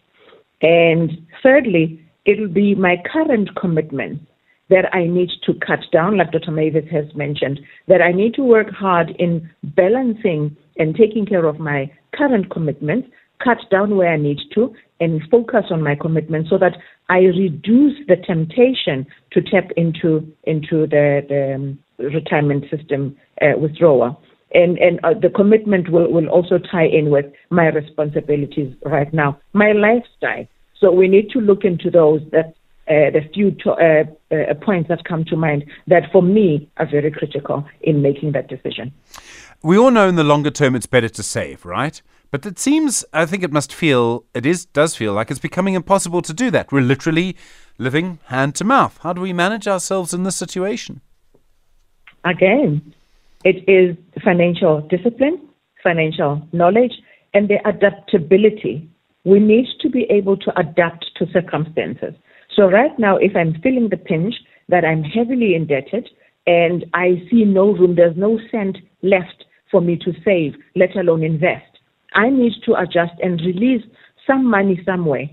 And 0.61 1.27
thirdly, 1.43 2.01
it'll 2.25 2.47
be 2.47 2.75
my 2.75 2.97
current 3.11 3.49
commitments 3.59 4.23
that 4.71 4.85
I 4.95 5.05
need 5.05 5.29
to 5.45 5.53
cut 5.53 5.81
down, 5.91 6.17
like 6.17 6.31
Dr. 6.31 6.51
Mavis 6.51 6.89
has 6.91 7.05
mentioned, 7.13 7.59
that 7.87 8.01
I 8.01 8.11
need 8.13 8.33
to 8.35 8.41
work 8.41 8.69
hard 8.71 9.11
in 9.19 9.49
balancing 9.63 10.55
and 10.77 10.95
taking 10.95 11.25
care 11.25 11.45
of 11.45 11.59
my 11.59 11.91
current 12.15 12.49
commitments, 12.49 13.09
cut 13.43 13.57
down 13.69 13.97
where 13.97 14.13
I 14.13 14.17
need 14.17 14.39
to, 14.55 14.73
and 15.01 15.21
focus 15.29 15.65
on 15.71 15.83
my 15.83 15.95
commitments 15.95 16.49
so 16.49 16.57
that 16.57 16.77
I 17.09 17.17
reduce 17.17 17.97
the 18.07 18.15
temptation 18.15 19.05
to 19.33 19.41
tap 19.41 19.71
into 19.75 20.25
into 20.43 20.87
the, 20.87 21.21
the 21.27 21.55
um, 21.55 21.79
retirement 21.99 22.65
system 22.71 23.17
uh, 23.41 23.59
withdrawal. 23.59 24.21
And, 24.53 24.77
and 24.79 24.99
uh, 25.03 25.13
the 25.19 25.29
commitment 25.29 25.89
will, 25.91 26.11
will 26.11 26.27
also 26.27 26.57
tie 26.59 26.85
in 26.85 27.09
with 27.09 27.25
my 27.49 27.67
responsibilities 27.67 28.73
right 28.85 29.13
now, 29.13 29.39
my 29.53 29.71
lifestyle. 29.71 30.45
So 30.79 30.91
we 30.91 31.07
need 31.07 31.29
to 31.31 31.39
look 31.39 31.63
into 31.63 31.89
those 31.89 32.21
that 32.31 32.53
uh, 32.91 33.09
the 33.09 33.21
few 33.33 33.51
to, 33.51 33.71
uh, 33.71 34.03
uh, 34.35 34.53
points 34.55 34.89
that 34.89 35.05
come 35.05 35.23
to 35.23 35.37
mind 35.37 35.63
that 35.87 36.03
for 36.11 36.21
me 36.21 36.69
are 36.77 36.85
very 36.85 37.09
critical 37.09 37.65
in 37.81 38.01
making 38.01 38.33
that 38.33 38.49
decision. 38.49 38.91
We 39.63 39.77
all 39.77 39.91
know 39.91 40.09
in 40.09 40.15
the 40.15 40.25
longer 40.25 40.51
term 40.51 40.75
it's 40.75 40.87
better 40.87 41.07
to 41.07 41.23
save, 41.23 41.65
right? 41.65 42.01
But 42.31 42.45
it 42.45 42.59
seems, 42.59 43.05
I 43.13 43.25
think 43.25 43.43
it 43.43 43.51
must 43.51 43.73
feel, 43.73 44.25
it 44.33 44.45
is 44.45 44.65
does 44.65 44.95
feel 44.95 45.13
like 45.13 45.31
it's 45.31 45.39
becoming 45.39 45.73
impossible 45.73 46.21
to 46.23 46.33
do 46.33 46.51
that. 46.51 46.71
We're 46.71 46.81
literally 46.81 47.37
living 47.77 48.19
hand 48.25 48.55
to 48.55 48.65
mouth. 48.65 48.99
How 49.03 49.13
do 49.13 49.21
we 49.21 49.33
manage 49.33 49.67
ourselves 49.67 50.13
in 50.13 50.23
this 50.23 50.35
situation? 50.35 51.01
Again, 52.25 52.93
it 53.45 53.63
is 53.69 53.95
financial 54.23 54.81
discipline, 54.81 55.39
financial 55.81 56.41
knowledge, 56.51 56.93
and 57.33 57.49
the 57.49 57.57
adaptability. 57.67 58.89
We 59.23 59.39
need 59.39 59.67
to 59.81 59.89
be 59.89 60.03
able 60.09 60.35
to 60.37 60.59
adapt 60.59 61.05
to 61.17 61.25
circumstances. 61.31 62.15
So 62.55 62.69
right 62.69 62.97
now, 62.99 63.17
if 63.17 63.35
I'm 63.35 63.59
feeling 63.61 63.89
the 63.89 63.97
pinch 63.97 64.35
that 64.69 64.83
I'm 64.83 65.03
heavily 65.03 65.55
indebted 65.55 66.09
and 66.47 66.85
I 66.93 67.23
see 67.29 67.45
no 67.45 67.71
room, 67.71 67.95
there's 67.95 68.17
no 68.17 68.39
cent 68.51 68.77
left 69.01 69.45
for 69.69 69.81
me 69.81 69.97
to 69.97 70.11
save, 70.25 70.55
let 70.75 70.95
alone 70.95 71.23
invest, 71.23 71.79
I 72.13 72.29
need 72.29 72.53
to 72.65 72.75
adjust 72.75 73.13
and 73.21 73.39
release 73.41 73.83
some 74.27 74.45
money 74.45 74.81
somewhere. 74.85 75.29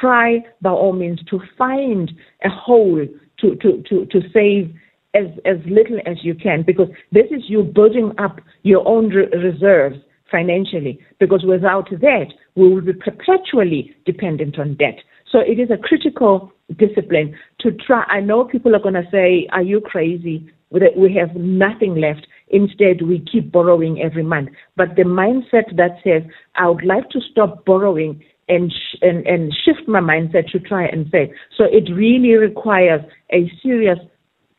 Try 0.00 0.44
by 0.62 0.70
all 0.70 0.92
means 0.92 1.20
to 1.30 1.40
find 1.58 2.10
a 2.44 2.48
hole 2.48 3.04
to, 3.40 3.56
to, 3.56 3.82
to, 3.88 4.06
to 4.06 4.20
save 4.32 4.72
as, 5.14 5.26
as 5.44 5.56
little 5.66 5.98
as 6.06 6.18
you 6.22 6.34
can 6.34 6.62
because 6.62 6.88
this 7.10 7.26
is 7.30 7.42
you 7.48 7.64
building 7.64 8.12
up 8.18 8.40
your 8.62 8.86
own 8.86 9.08
re- 9.08 9.26
reserves 9.36 9.96
financially 10.30 11.00
because 11.18 11.44
without 11.44 11.90
that, 11.90 12.26
we 12.54 12.72
will 12.72 12.80
be 12.80 12.92
perpetually 12.92 13.94
dependent 14.06 14.58
on 14.58 14.76
debt. 14.76 14.98
So 15.30 15.40
it 15.40 15.58
is 15.58 15.70
a 15.70 15.76
critical 15.76 16.52
discipline 16.76 17.36
to 17.60 17.72
try. 17.72 18.04
I 18.04 18.20
know 18.20 18.44
people 18.44 18.74
are 18.74 18.80
going 18.80 18.94
to 18.94 19.08
say, 19.10 19.48
Are 19.52 19.62
you 19.62 19.80
crazy? 19.80 20.52
We 20.70 21.14
have 21.14 21.34
nothing 21.34 21.96
left. 21.96 22.26
Instead, 22.48 23.02
we 23.02 23.24
keep 23.30 23.50
borrowing 23.50 24.00
every 24.00 24.22
month. 24.22 24.50
But 24.76 24.94
the 24.96 25.02
mindset 25.02 25.76
that 25.76 25.98
says, 26.04 26.22
I 26.54 26.68
would 26.68 26.84
like 26.84 27.10
to 27.10 27.20
stop 27.30 27.64
borrowing 27.64 28.22
and, 28.48 28.72
sh- 28.72 28.98
and, 29.02 29.26
and 29.26 29.52
shift 29.64 29.88
my 29.88 30.00
mindset 30.00 30.50
to 30.52 30.60
try 30.60 30.86
and 30.86 31.08
save. 31.10 31.30
So 31.56 31.64
it 31.64 31.92
really 31.92 32.34
requires 32.34 33.00
a 33.32 33.50
serious 33.62 33.98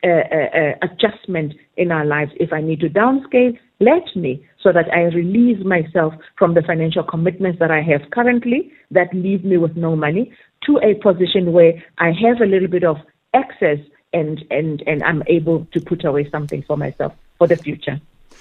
uh, 0.04 0.08
uh, 0.08 0.58
uh, 0.58 0.72
adjustment 0.82 1.54
in 1.76 1.92
our 1.92 2.04
lives. 2.04 2.32
If 2.36 2.52
I 2.52 2.60
need 2.60 2.80
to 2.80 2.88
downscale, 2.88 3.56
let 3.80 4.04
me 4.16 4.44
so 4.62 4.72
that 4.72 4.92
I 4.92 5.02
release 5.14 5.64
myself 5.64 6.14
from 6.38 6.54
the 6.54 6.62
financial 6.62 7.02
commitments 7.02 7.58
that 7.58 7.70
I 7.70 7.82
have 7.82 8.10
currently 8.10 8.72
that 8.90 9.12
leave 9.12 9.44
me 9.44 9.58
with 9.58 9.76
no 9.76 9.96
money 9.96 10.32
to 10.66 10.78
a 10.78 10.94
position 10.94 11.52
where 11.52 11.82
I 11.98 12.12
have 12.12 12.40
a 12.40 12.46
little 12.46 12.68
bit 12.68 12.84
of 12.84 12.96
excess 13.34 13.78
and, 14.12 14.44
and, 14.50 14.82
and 14.86 15.02
I'm 15.02 15.22
able 15.26 15.66
to 15.72 15.80
put 15.80 16.04
away 16.04 16.28
something 16.30 16.62
for 16.62 16.76
myself 16.76 17.14
for 17.38 17.46
the 17.46 17.56
future. 17.56 18.00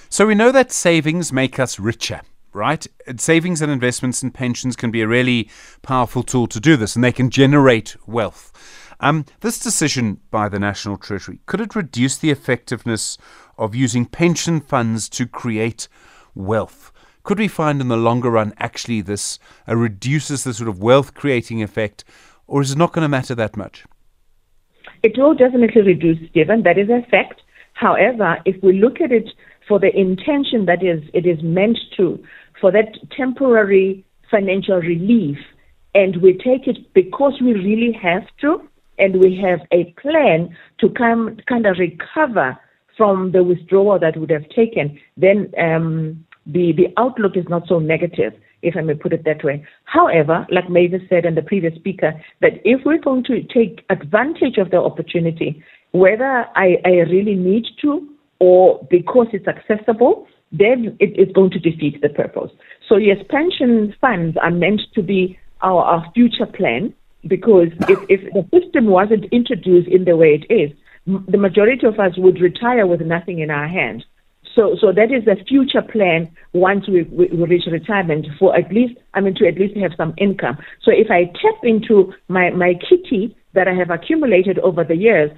So 0.10 0.28
we 0.28 0.36
know 0.36 0.52
that 0.52 0.72
savings 0.72 1.32
make 1.32 1.60
us 1.60 1.80
richer 1.80 2.22
right? 2.54 2.86
Savings 3.18 3.62
and 3.62 3.72
investments 3.72 4.22
and 4.22 4.34
pensions 4.34 4.76
can 4.76 4.92
be 4.92 5.02
a 5.02 5.08
really 5.08 5.50
powerful 5.82 6.24
tool 6.24 6.48
to 6.48 6.60
do 6.60 6.76
this, 6.76 6.96
and 6.96 7.04
they 7.04 7.12
can 7.12 7.30
generate 7.30 7.96
wealth. 8.06 8.52
Um, 9.00 9.26
this 9.40 9.58
decision 9.58 10.20
by 10.30 10.48
the 10.48 10.60
National 10.60 10.98
Treasury 10.98 11.40
could 11.48 11.60
it 11.60 11.76
reduce 11.76 12.18
the 12.18 12.30
effectiveness 12.30 13.18
of 13.58 13.74
using 13.74 14.06
pension 14.06 14.62
funds 14.62 15.10
to 15.10 15.26
create 15.26 15.88
wealth? 16.36 16.92
Could 17.32 17.40
we 17.40 17.48
find 17.48 17.80
in 17.80 17.88
the 17.88 17.96
longer 17.96 18.30
run 18.30 18.54
actually 18.58 19.00
this 19.00 19.40
uh, 19.66 19.78
reduces 19.78 20.44
the 20.44 20.54
sort 20.54 20.68
of 20.68 20.84
wealth 20.84 21.14
creating 21.14 21.64
effect, 21.64 22.04
or 22.46 22.62
is 22.62 22.74
it 22.74 22.78
not 22.78 22.92
going 22.92 23.04
to 23.04 23.08
matter 23.08 23.34
that 23.34 23.56
much? 23.56 23.86
It 25.02 25.18
will 25.18 25.34
definitely 25.34 25.82
reduce, 25.82 26.18
Stephen. 26.32 26.64
That 26.64 26.78
is 26.78 26.90
a 26.90 27.08
fact. 27.10 27.42
However, 27.72 28.40
if 28.44 28.62
we 28.62 28.74
look 28.74 29.00
at 29.00 29.14
it 29.14 29.30
for 29.66 29.80
the 29.80 29.98
intention 29.98 30.66
that 30.66 30.84
is 30.84 31.02
it 31.14 31.26
is 31.26 31.42
meant 31.42 31.78
to, 31.96 32.22
for 32.60 32.70
that 32.74 32.98
temporary 33.16 34.04
financial 34.30 34.82
relief, 34.82 35.38
and 35.96 36.18
we 36.18 36.34
take 36.34 36.68
it 36.68 36.94
because 36.94 37.40
we 37.40 37.54
really 37.54 37.94
have 37.94 38.28
to, 38.42 38.62
and 39.00 39.22
we 39.22 39.38
have 39.38 39.62
a 39.72 39.86
plan 40.02 40.54
to 40.82 40.90
come 40.90 41.38
kind 41.48 41.66
of 41.66 41.78
recover 41.80 42.60
from 42.98 43.32
the 43.32 43.42
withdrawal 43.42 43.98
that 44.00 44.18
would 44.18 44.32
have 44.32 44.50
taken, 44.50 45.00
then 45.16 45.50
um, 45.58 46.26
the 46.46 46.74
the 46.74 46.88
outlook 46.98 47.36
is 47.36 47.46
not 47.50 47.68
so 47.68 47.80
negative, 47.80 48.34
if 48.62 48.76
I 48.76 48.82
may 48.82 48.96
put 48.96 49.14
it 49.14 49.24
that 49.26 49.44
way. 49.44 49.66
However, 49.86 50.46
like 50.50 50.70
Mavis 50.70 51.02
said 51.10 51.26
and 51.26 51.38
the 51.38 51.42
previous 51.42 51.76
speaker, 51.76 52.14
that 52.42 52.54
if 52.64 52.82
we're 52.86 53.00
going 53.00 53.24
to 53.26 53.44
take 53.44 53.86
advantage 53.90 54.58
of 54.58 54.72
the 54.72 54.78
opportunity, 54.78 55.64
whether 55.92 56.46
I, 56.56 56.78
I 56.86 56.90
really 57.10 57.36
need 57.36 57.66
to 57.82 58.08
or 58.40 58.86
because 58.90 59.28
it's 59.34 59.48
accessible, 59.48 60.28
then 60.52 60.98
it 61.00 61.18
is 61.20 61.32
going 61.34 61.52
to 61.52 61.60
defeat 61.60 62.02
the 62.02 62.10
purpose. 62.10 62.52
So 62.90 62.98
yes, 62.98 63.18
pension 63.30 63.94
funds 64.02 64.36
are 64.42 64.52
meant 64.52 64.82
to 64.96 65.04
be 65.04 65.38
our, 65.62 65.84
our 65.84 66.12
future 66.14 66.48
plan 66.48 66.94
because 67.28 67.68
if, 67.88 68.00
if 68.10 68.34
the 68.34 68.60
system 68.60 68.88
wasn't 68.88 69.26
introduced 69.32 69.88
in 69.88 70.06
the 70.06 70.18
way 70.18 70.42
it 70.42 70.52
is, 70.54 70.72
the 71.06 71.38
majority 71.38 71.86
of 71.88 72.00
us 72.00 72.14
would 72.18 72.42
retire 72.42 72.86
with 72.86 73.02
nothing 73.02 73.40
in 73.40 73.50
our 73.50 73.68
hand. 73.68 74.06
So, 74.56 74.76
so 74.80 74.92
that 74.92 75.12
is 75.12 75.26
the 75.26 75.38
future 75.48 75.82
plan 75.82 76.30
once 76.54 76.88
we, 76.88 77.04
we, 77.04 77.28
we, 77.28 77.44
reach 77.44 77.64
retirement 77.72 78.28
for 78.38 78.56
at 78.56 78.72
least, 78.72 79.00
I 79.14 79.22
mean, 79.22 79.36
to 79.36 79.48
at 79.48 79.56
least 79.56 79.78
have 79.78 79.92
some 79.96 80.14
income. 80.18 80.58
So 80.84 80.92
if 80.92 81.10
I 81.10 81.26
tap 81.26 81.64
into 81.64 82.14
my, 82.28 82.50
my 82.50 82.74
kitty 82.74 83.36
that 83.54 83.68
I 83.68 83.74
have 83.74 83.90
accumulated 83.90 84.60
over 84.60 84.84
the 84.84 84.96
years, 84.96 85.32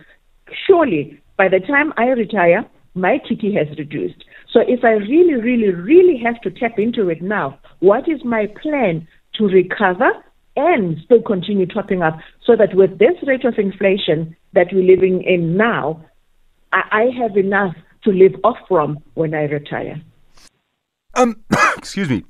surely 0.67 1.21
by 1.37 1.47
the 1.47 1.59
time 1.59 1.93
I 1.97 2.05
retire, 2.05 2.65
my 2.95 3.19
kitty 3.27 3.53
has 3.55 3.67
reduced. 3.77 4.23
So 4.51 4.61
if 4.67 4.83
I 4.83 4.91
really, 4.91 5.35
really, 5.35 5.73
really 5.73 6.21
have 6.23 6.39
to 6.41 6.51
tap 6.51 6.77
into 6.77 7.09
it 7.09 7.21
now, 7.21 7.59
what 7.79 8.07
is 8.07 8.23
my 8.23 8.47
plan 8.61 9.07
to 9.35 9.45
recover 9.45 10.11
and 10.55 10.97
still 11.05 11.21
continue 11.21 11.65
topping 11.65 12.03
up 12.03 12.17
so 12.45 12.55
that 12.55 12.75
with 12.75 12.99
this 12.99 13.15
rate 13.25 13.45
of 13.45 13.55
inflation 13.57 14.35
that 14.53 14.67
we're 14.71 14.83
living 14.83 15.23
in 15.23 15.57
now, 15.57 16.05
I, 16.71 16.81
I 16.91 17.03
have 17.19 17.35
enough 17.35 17.73
to 18.03 18.11
live 18.11 18.35
off 18.43 18.57
from 18.67 18.99
when 19.13 19.33
I 19.33 19.43
retire. 19.43 20.01
Um, 21.15 21.43
excuse 21.77 22.09
me. 22.09 22.23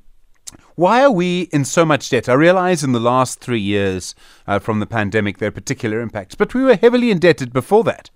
Why 0.76 1.04
are 1.04 1.12
we 1.12 1.44
in 1.54 1.66
so 1.66 1.86
much 1.86 2.10
debt? 2.10 2.28
I 2.28 2.34
realize 2.34 2.84
in 2.84 2.94
the 2.94 3.00
last 3.00 3.40
three 3.40 3.60
years 3.60 4.16
uh, 4.48 4.58
from 4.60 4.80
the 4.80 4.88
pandemic 4.88 5.38
there 5.38 5.50
are 5.50 5.52
particular 5.52 6.02
impacts, 6.02 6.34
but 6.36 6.54
we 6.54 6.64
were 6.64 6.76
heavily 6.76 7.12
indebted 7.12 7.54
before 7.54 7.84
that. 7.84 8.10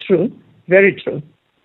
True, 0.00 0.32
very 0.68 1.00
true. 1.00 1.22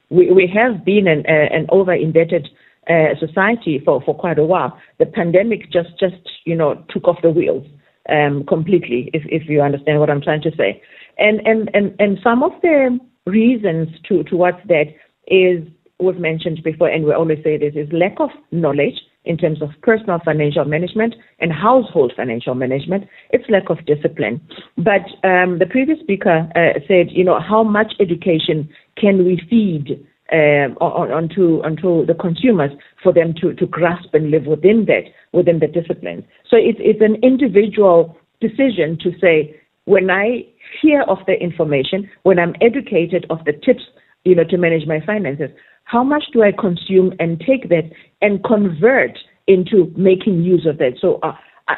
We, 0.10 0.31
we 0.31 0.47
have 0.53 0.86
been 0.86 1.07
an, 1.07 1.25
uh, 1.27 1.31
an 1.31 1.65
over 1.69 1.93
indebted 1.93 2.47
uh, 2.88 3.15
society 3.19 3.81
for, 3.83 4.01
for 4.03 4.15
quite 4.15 4.38
a 4.38 4.45
while. 4.45 4.77
The 4.99 5.07
pandemic 5.07 5.71
just, 5.71 5.99
just 5.99 6.21
you 6.45 6.55
know, 6.55 6.83
took 6.89 7.07
off 7.07 7.17
the 7.23 7.31
wheels 7.31 7.65
um, 8.07 8.45
completely, 8.45 9.10
if, 9.13 9.23
if 9.25 9.49
you 9.49 9.62
understand 9.62 9.99
what 9.99 10.10
I'm 10.10 10.21
trying 10.21 10.43
to 10.43 10.55
say. 10.55 10.81
And, 11.17 11.45
and, 11.45 11.69
and, 11.73 11.95
and 11.99 12.19
some 12.23 12.43
of 12.43 12.51
the 12.62 12.99
reasons 13.27 13.89
to, 14.07 14.23
towards 14.23 14.57
that 14.67 14.85
is, 15.27 15.67
was 15.99 16.15
mentioned 16.17 16.61
before, 16.63 16.89
and 16.89 17.05
we 17.05 17.13
always 17.13 17.39
say 17.43 17.57
this, 17.57 17.73
is 17.75 17.91
lack 17.91 18.15
of 18.19 18.29
knowledge 18.51 18.95
in 19.25 19.37
terms 19.37 19.61
of 19.61 19.69
personal 19.81 20.19
financial 20.23 20.65
management 20.65 21.13
and 21.39 21.51
household 21.51 22.13
financial 22.15 22.55
management. 22.55 23.03
It's 23.31 23.43
lack 23.49 23.69
of 23.69 23.85
discipline. 23.85 24.41
But 24.77 25.05
um, 25.27 25.59
the 25.59 25.67
previous 25.69 25.99
speaker 25.99 26.49
uh, 26.55 26.79
said, 26.87 27.07
you 27.11 27.23
know, 27.23 27.39
how 27.39 27.63
much 27.63 27.93
education 27.99 28.69
can 28.95 29.25
we 29.25 29.41
feed 29.49 30.05
uh, 30.31 30.67
on, 30.81 31.11
onto 31.11 31.61
onto 31.63 32.05
the 32.05 32.13
consumers 32.13 32.71
for 33.01 33.13
them 33.13 33.33
to, 33.41 33.53
to 33.53 33.65
grasp 33.65 34.13
and 34.13 34.29
live 34.29 34.45
within 34.45 34.85
that 34.85 35.03
within 35.31 35.59
the 35.59 35.67
disciplines. 35.67 36.23
So 36.49 36.57
it's 36.57 36.79
it's 36.81 37.01
an 37.01 37.15
individual 37.23 38.17
decision 38.41 38.97
to 39.03 39.11
say 39.21 39.55
when 39.85 40.09
I 40.09 40.45
hear 40.82 41.01
of 41.03 41.19
the 41.27 41.34
information, 41.34 42.10
when 42.23 42.39
I'm 42.39 42.56
educated 42.62 43.25
of 43.30 43.43
the 43.45 43.53
tips, 43.53 43.84
you 44.23 44.36
know, 44.36 44.43
to 44.45 44.58
manage 44.58 44.88
my 44.88 44.99
finances, 45.06 45.49
how 45.84 46.03
much 46.03 46.25
do 46.34 46.43
I 46.43 46.51
consume 46.51 47.13
and 47.19 47.39
take 47.39 47.69
that 47.69 47.89
and 48.21 48.43
convert 48.43 49.17
into 49.47 49.93
making 49.95 50.43
use 50.43 50.65
of 50.65 50.77
that? 50.80 50.97
So 50.99 51.19
uh, 51.23 51.34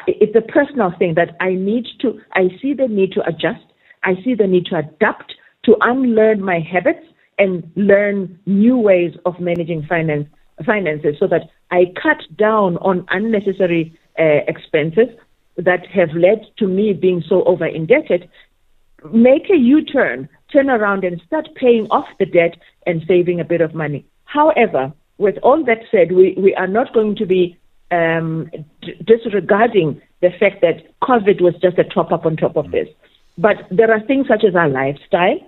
it's 0.06 0.34
a 0.34 0.52
personal 0.52 0.92
thing 0.98 1.14
that 1.14 1.36
I 1.40 1.54
need 1.54 1.86
to, 2.00 2.20
I 2.32 2.48
see 2.60 2.74
the 2.74 2.88
need 2.88 3.12
to 3.12 3.26
adjust. 3.26 3.64
I 4.02 4.14
see 4.24 4.34
the 4.34 4.46
need 4.46 4.66
to 4.66 4.78
adapt, 4.78 5.34
to 5.64 5.76
unlearn 5.80 6.42
my 6.42 6.58
habits 6.58 7.06
and 7.38 7.70
learn 7.76 8.38
new 8.46 8.76
ways 8.76 9.12
of 9.26 9.38
managing 9.40 9.84
finance, 9.88 10.26
finances 10.64 11.16
so 11.18 11.26
that 11.28 11.42
I 11.70 11.92
cut 12.00 12.18
down 12.36 12.76
on 12.78 13.06
unnecessary 13.10 13.96
uh, 14.18 14.44
expenses 14.48 15.08
that 15.56 15.86
have 15.86 16.10
led 16.14 16.46
to 16.58 16.66
me 16.66 16.92
being 16.92 17.22
so 17.28 17.44
over 17.44 17.66
indebted. 17.66 18.28
Make 19.12 19.50
a 19.50 19.56
U 19.56 19.84
turn, 19.84 20.28
turn 20.52 20.70
around 20.70 21.04
and 21.04 21.20
start 21.26 21.48
paying 21.54 21.86
off 21.90 22.06
the 22.18 22.26
debt 22.26 22.56
and 22.86 23.02
saving 23.06 23.40
a 23.40 23.44
bit 23.44 23.60
of 23.60 23.74
money. 23.74 24.04
However, 24.24 24.92
with 25.18 25.36
all 25.42 25.64
that 25.64 25.78
said, 25.90 26.12
we, 26.12 26.34
we 26.38 26.54
are 26.54 26.66
not 26.66 26.92
going 26.94 27.16
to 27.16 27.26
be 27.26 27.58
um, 27.90 28.50
d- 28.82 28.94
disregarding 29.04 30.00
the 30.22 30.30
fact 30.38 30.60
that 30.62 30.98
COVID 31.02 31.40
was 31.40 31.54
just 31.60 31.78
a 31.78 31.84
top 31.84 32.12
up 32.12 32.26
on 32.26 32.36
top 32.36 32.56
of 32.56 32.70
this. 32.70 32.88
But 33.38 33.56
there 33.70 33.90
are 33.90 34.00
things 34.00 34.26
such 34.28 34.44
as 34.44 34.54
our 34.54 34.68
lifestyle. 34.68 35.38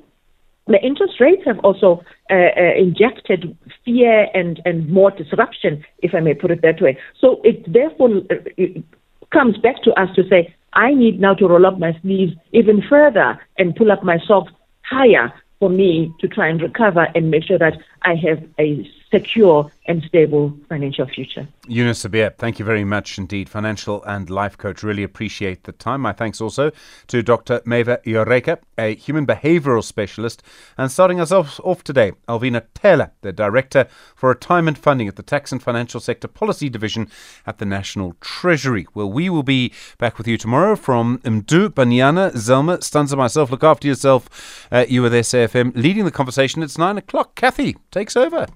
The 0.67 0.81
interest 0.83 1.15
rates 1.21 1.43
have 1.45 1.59
also 1.61 2.03
uh, 2.31 2.35
uh, 2.35 2.75
injected 2.79 3.57
fear 3.85 4.29
and, 4.33 4.61
and 4.65 4.89
more 4.89 5.11
disruption, 5.11 5.85
if 5.99 6.15
I 6.15 6.21
may 6.21 6.35
put 6.35 6.51
it 6.51 6.63
that 6.63 6.81
way. 6.81 6.99
So 7.21 7.41
it 7.45 7.71
therefore 7.71 8.11
uh, 8.31 8.37
it 8.57 8.85
comes 9.33 9.59
back 9.59 9.83
to 9.85 9.91
us 10.01 10.09
to 10.17 10.23
say, 10.29 10.55
I 10.75 10.95
need 10.95 11.21
now 11.21 11.35
to 11.35 11.47
roll 11.47 11.67
up 11.67 11.79
my 11.79 11.97
sleeves 12.03 12.33
even 12.53 12.83
further 12.89 13.39
and 13.59 13.77
pull 13.77 13.93
up 13.93 14.03
my 14.03 14.19
socks 14.27 14.53
higher 14.83 15.33
for 15.61 15.71
me 15.71 16.13
to 16.21 16.29
try 16.29 16.49
and 16.49 16.61
recover 16.61 17.09
and 17.15 17.31
make 17.31 17.45
sure 17.45 17.59
that 17.59 17.75
I 18.05 18.15
have 18.17 18.43
a 18.59 18.91
secure 19.13 19.71
and 19.87 20.03
stable 20.05 20.57
financial 20.69 21.07
future. 21.07 21.47
Eunice 21.69 22.05
Sibiya, 22.05 22.35
thank 22.37 22.59
you 22.59 22.65
very 22.65 22.85
much 22.85 23.19
indeed. 23.19 23.49
Financial 23.49 24.03
and 24.05 24.31
life 24.31 24.57
coach. 24.57 24.83
Really 24.83 25.03
appreciate 25.03 25.65
the 25.65 25.73
time. 25.73 26.01
My 26.01 26.13
thanks 26.13 26.41
also 26.41 26.71
to 27.09 27.23
Dr. 27.23 27.61
Maeva 27.61 28.03
Ureka, 28.05 28.59
a 28.79 28.95
human 28.95 29.27
behavioral 29.27 29.85
specialist. 29.85 30.43
And 30.79 30.91
starting 30.91 31.21
us 31.21 31.31
off, 31.31 31.61
off 31.63 31.85
today, 31.85 32.13
Alvinah 32.29 32.65
Thela, 32.75 33.11
the 33.21 33.33
Director 33.33 33.87
for 34.15 34.31
Retirement 34.31 34.79
Funding 34.79 35.09
at 35.09 35.17
the 35.17 35.23
Tax 35.23 35.53
and 35.53 35.63
Financial 35.63 36.01
Sector 36.01 36.29
Policy 36.29 36.71
Division 36.71 37.11
at 37.47 37.59
the 37.59 37.67
National 37.67 38.17
Treasury. 38.21 38.87
Well, 38.95 39.11
we 39.11 39.29
will 39.29 39.43
be 39.43 39.73
back 39.99 40.17
with 40.17 40.27
you 40.27 40.39
tomorrow 40.39 40.75
from 40.75 41.19
Mdu, 41.19 41.69
Banyana, 41.69 42.33
Zelma, 42.33 42.83
Stanza, 42.83 43.17
myself. 43.17 43.51
Look 43.51 43.65
after 43.65 43.89
yourself. 43.89 44.67
Uh, 44.73 44.87
you 44.89 45.03
with 45.03 45.13
SAFM 45.13 45.77
leading 45.77 46.05
the 46.05 46.11
conversation. 46.11 46.63
It's 46.63 46.79
nine 46.79 46.97
o'clock. 46.97 47.35
Kathy 47.35 47.77
takes 47.93 48.17
over. 48.17 48.47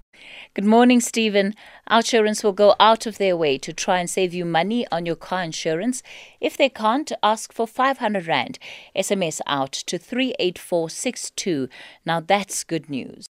Good 0.55 0.65
morning, 0.65 1.01
Stephen. 1.01 1.55
OUTsurance 1.91 2.43
will 2.43 2.53
go 2.53 2.75
out 2.81 3.07
of 3.07 3.19
their 3.19 3.37
way 3.37 3.59
to 3.59 3.73
try 3.73 4.01
and 4.01 4.11
save 4.11 4.35
you 4.35 4.45
money 4.45 4.87
on 4.91 5.07
your 5.07 5.15
car 5.15 5.43
insurance. 5.45 6.03
If 6.41 6.57
they 6.57 6.71
can't, 6.71 7.13
ask 7.23 7.53
for 7.53 7.67
500 7.67 8.27
Rand. 8.27 8.59
SMS 8.97 9.41
out 9.47 9.73
to 9.73 9.99
38462. 9.99 11.69
Now 12.05 12.21
that's 12.21 12.65
good 12.65 12.91
news. 12.91 13.27